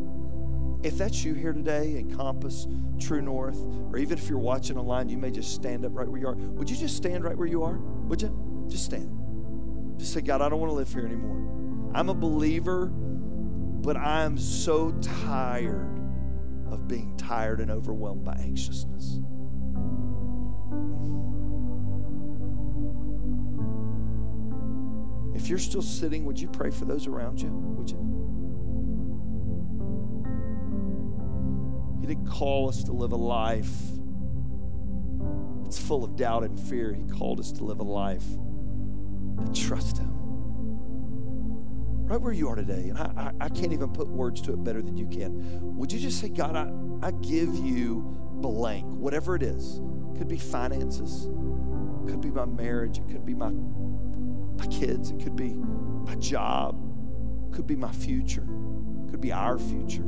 If 0.83 0.97
that's 0.97 1.23
you 1.23 1.33
here 1.33 1.53
today 1.53 1.97
in 1.97 2.15
Compass, 2.15 2.67
True 2.99 3.21
North, 3.21 3.57
or 3.91 3.97
even 3.97 4.17
if 4.17 4.29
you're 4.29 4.39
watching 4.39 4.77
online, 4.77 5.09
you 5.09 5.17
may 5.17 5.31
just 5.31 5.53
stand 5.53 5.85
up 5.85 5.91
right 5.95 6.07
where 6.07 6.19
you 6.19 6.27
are. 6.27 6.35
Would 6.35 6.69
you 6.69 6.75
just 6.75 6.97
stand 6.97 7.23
right 7.23 7.37
where 7.37 7.47
you 7.47 7.63
are? 7.63 7.77
Would 7.77 8.21
you? 8.21 8.65
Just 8.69 8.85
stand. 8.85 9.97
Just 9.97 10.13
say, 10.13 10.21
God, 10.21 10.41
I 10.41 10.49
don't 10.49 10.59
want 10.59 10.71
to 10.71 10.75
live 10.75 10.91
here 10.91 11.05
anymore. 11.05 11.91
I'm 11.95 12.09
a 12.09 12.13
believer, 12.13 12.87
but 12.87 13.95
I'm 13.95 14.37
so 14.37 14.91
tired 15.23 15.99
of 16.69 16.87
being 16.87 17.15
tired 17.17 17.59
and 17.59 17.69
overwhelmed 17.71 18.23
by 18.23 18.33
anxiousness. 18.33 19.19
If 25.43 25.49
you're 25.49 25.59
still 25.59 25.81
sitting, 25.81 26.23
would 26.23 26.39
you 26.39 26.47
pray 26.47 26.71
for 26.71 26.85
those 26.85 27.05
around 27.05 27.41
you? 27.41 27.49
Would 27.49 27.89
you? 27.89 27.97
He 31.99 32.07
didn't 32.07 32.27
call 32.27 32.69
us 32.69 32.81
to 32.85 32.93
live 32.93 33.11
a 33.11 33.17
life 33.17 33.69
that's 35.61 35.77
full 35.77 36.05
of 36.05 36.15
doubt 36.15 36.45
and 36.45 36.57
fear. 36.57 36.93
He 36.93 37.03
called 37.03 37.41
us 37.41 37.51
to 37.53 37.65
live 37.65 37.81
a 37.81 37.83
life 37.83 38.23
that 39.39 39.53
trusts 39.53 39.99
Him. 39.99 40.13
Right 42.07 42.21
where 42.21 42.31
you 42.31 42.47
are 42.47 42.55
today, 42.55 42.87
and 42.87 42.97
I, 42.97 43.11
I, 43.17 43.31
I 43.41 43.49
can't 43.49 43.73
even 43.73 43.91
put 43.91 44.07
words 44.07 44.39
to 44.43 44.53
it 44.53 44.63
better 44.63 44.81
than 44.81 44.95
you 44.95 45.07
can. 45.07 45.75
Would 45.75 45.91
you 45.91 45.99
just 45.99 46.21
say, 46.21 46.29
God, 46.29 46.55
I, 46.55 46.71
I 47.05 47.11
give 47.11 47.53
you 47.53 48.01
blank, 48.35 48.85
whatever 48.93 49.35
it 49.35 49.43
is? 49.43 49.81
Could 50.17 50.29
be 50.29 50.37
finances, 50.37 51.25
could 52.07 52.21
be 52.21 52.31
my 52.31 52.45
marriage, 52.45 52.99
it 52.99 53.09
could 53.09 53.25
be 53.25 53.33
my 53.33 53.51
my 54.57 54.65
kids, 54.67 55.11
it 55.11 55.19
could 55.21 55.35
be 55.35 55.53
my 55.53 56.15
job, 56.15 56.79
it 57.47 57.53
could 57.55 57.67
be 57.67 57.75
my 57.75 57.91
future, 57.91 58.47
it 59.07 59.11
could 59.11 59.21
be 59.21 59.31
our 59.31 59.57
future. 59.57 60.05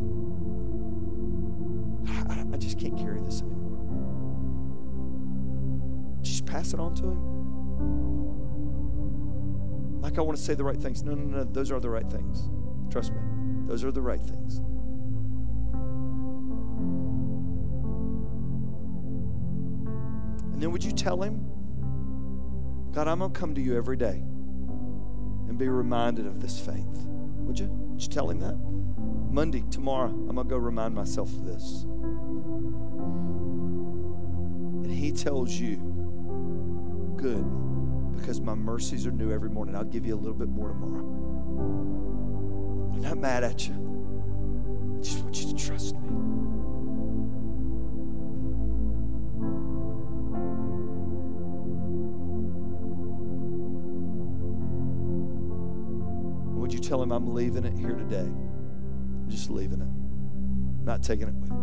I, 2.08 2.46
I 2.54 2.58
just 2.58 2.80
can't 2.80 2.98
carry 2.98 3.22
this 3.22 3.42
anymore. 3.42 3.62
Just 6.22 6.46
pass 6.46 6.74
it 6.74 6.80
on 6.80 6.96
to 6.96 7.04
him. 7.04 7.36
Like 10.02 10.18
I 10.18 10.22
want 10.22 10.38
to 10.38 10.44
say 10.44 10.54
the 10.54 10.64
right 10.64 10.78
things. 10.78 11.04
No, 11.04 11.16
no, 11.16 11.38
no, 11.38 11.44
those 11.44 11.72
are 11.72 11.80
the 11.80 11.90
right 11.90 12.08
things. 12.10 12.50
Trust 12.92 13.12
me, 13.14 13.20
those 13.68 13.84
are 13.84 13.92
the 13.92 14.02
right 14.02 14.22
things. 14.22 14.58
And 20.54 20.62
then 20.62 20.72
would 20.72 20.84
you 20.84 20.92
tell 20.92 21.22
him, 21.22 21.46
God, 22.92 23.08
I'm 23.08 23.20
going 23.20 23.34
to 23.34 23.40
come 23.40 23.54
to 23.56 23.62
you 23.62 23.76
every 23.76 23.98
day 23.98 24.24
and 25.48 25.58
be 25.58 25.68
reminded 25.68 26.28
of 26.28 26.42
this 26.42 26.60
faith. 26.60 27.08
Would 27.46 27.60
you? 27.60 27.68
Would 27.68 28.02
you 28.02 28.10
tell 28.10 28.30
him 28.30 28.40
that? 28.40 28.58
Monday, 29.32 29.64
tomorrow, 29.70 30.10
I'm 30.10 30.36
going 30.36 30.48
to 30.48 30.50
go 30.50 30.58
remind 30.58 30.96
myself 30.96 31.30
of 31.30 31.46
this. 31.46 31.84
And 34.84 34.92
he 34.92 35.12
tells 35.12 35.52
you, 35.52 35.78
good, 37.18 37.46
because 38.16 38.40
my 38.40 38.56
mercies 38.56 39.06
are 39.06 39.12
new 39.12 39.32
every 39.32 39.50
morning. 39.50 39.76
I'll 39.76 39.84
give 39.84 40.06
you 40.06 40.16
a 40.16 40.18
little 40.18 40.38
bit 40.38 40.48
more 40.50 40.70
tomorrow. 40.70 41.04
I'm 42.94 43.02
not 43.02 43.18
mad 43.18 43.44
at 43.44 43.68
you. 43.68 43.74
I 44.98 45.02
just 45.02 45.22
want 45.24 45.38
you 45.42 45.50
to 45.54 45.66
trust 45.66 45.96
me. 45.98 46.45
Tell 56.96 57.04
him 57.04 57.12
I'm 57.12 57.34
leaving 57.34 57.66
it 57.66 57.78
here 57.78 57.94
today? 57.94 58.20
I'm 58.20 59.28
just 59.28 59.50
leaving 59.50 59.82
it, 59.82 60.86
not 60.86 61.04
taking 61.04 61.28
it 61.28 61.34
with 61.34 61.52
me. 61.52 61.58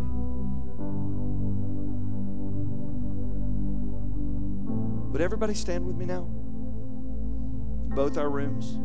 Would 5.11 5.21
everybody 5.21 5.55
stand 5.55 5.87
with 5.87 5.95
me 5.95 6.05
now? 6.05 6.29
Both 7.95 8.19
our 8.19 8.29
rooms. 8.29 8.77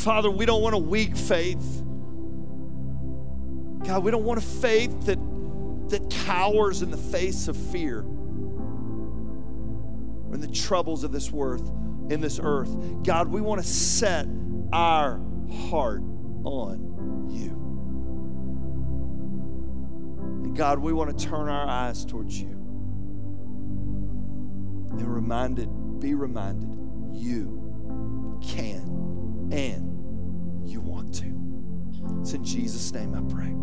Father, 0.00 0.30
we 0.30 0.46
don't 0.46 0.62
want 0.62 0.76
a 0.76 0.78
weak 0.78 1.16
faith. 1.16 1.82
God, 3.84 4.04
we 4.04 4.12
don't 4.12 4.24
want 4.24 4.38
a 4.38 4.46
faith 4.46 5.06
that, 5.06 5.18
that 5.88 6.08
cowers 6.24 6.82
in 6.82 6.92
the 6.92 6.96
face 6.96 7.48
of 7.48 7.56
fear 7.56 8.02
or 10.28 10.34
in 10.34 10.40
the 10.40 10.46
troubles 10.46 11.02
of 11.02 11.10
this 11.10 11.32
worth 11.32 11.68
in 12.10 12.20
this 12.20 12.40
earth. 12.42 12.74
God, 13.04 13.28
we 13.28 13.40
want 13.40 13.62
to 13.62 13.66
set 13.66 14.26
our 14.72 15.20
heart 15.70 16.02
on 16.44 17.28
you. 17.30 17.50
And 20.44 20.56
God, 20.56 20.78
we 20.78 20.92
want 20.92 21.16
to 21.16 21.26
turn 21.26 21.48
our 21.48 21.68
eyes 21.68 22.04
towards 22.04 22.40
you. 22.40 22.50
And 24.90 25.14
reminded, 25.14 25.68
be 26.00 26.14
reminded, 26.14 26.76
you 27.12 28.38
can 28.42 29.50
and 29.52 30.68
you 30.68 30.80
want 30.80 31.14
to. 31.14 31.34
It's 32.20 32.32
in 32.32 32.44
Jesus' 32.44 32.92
name 32.92 33.14
I 33.14 33.20
pray. 33.32 33.54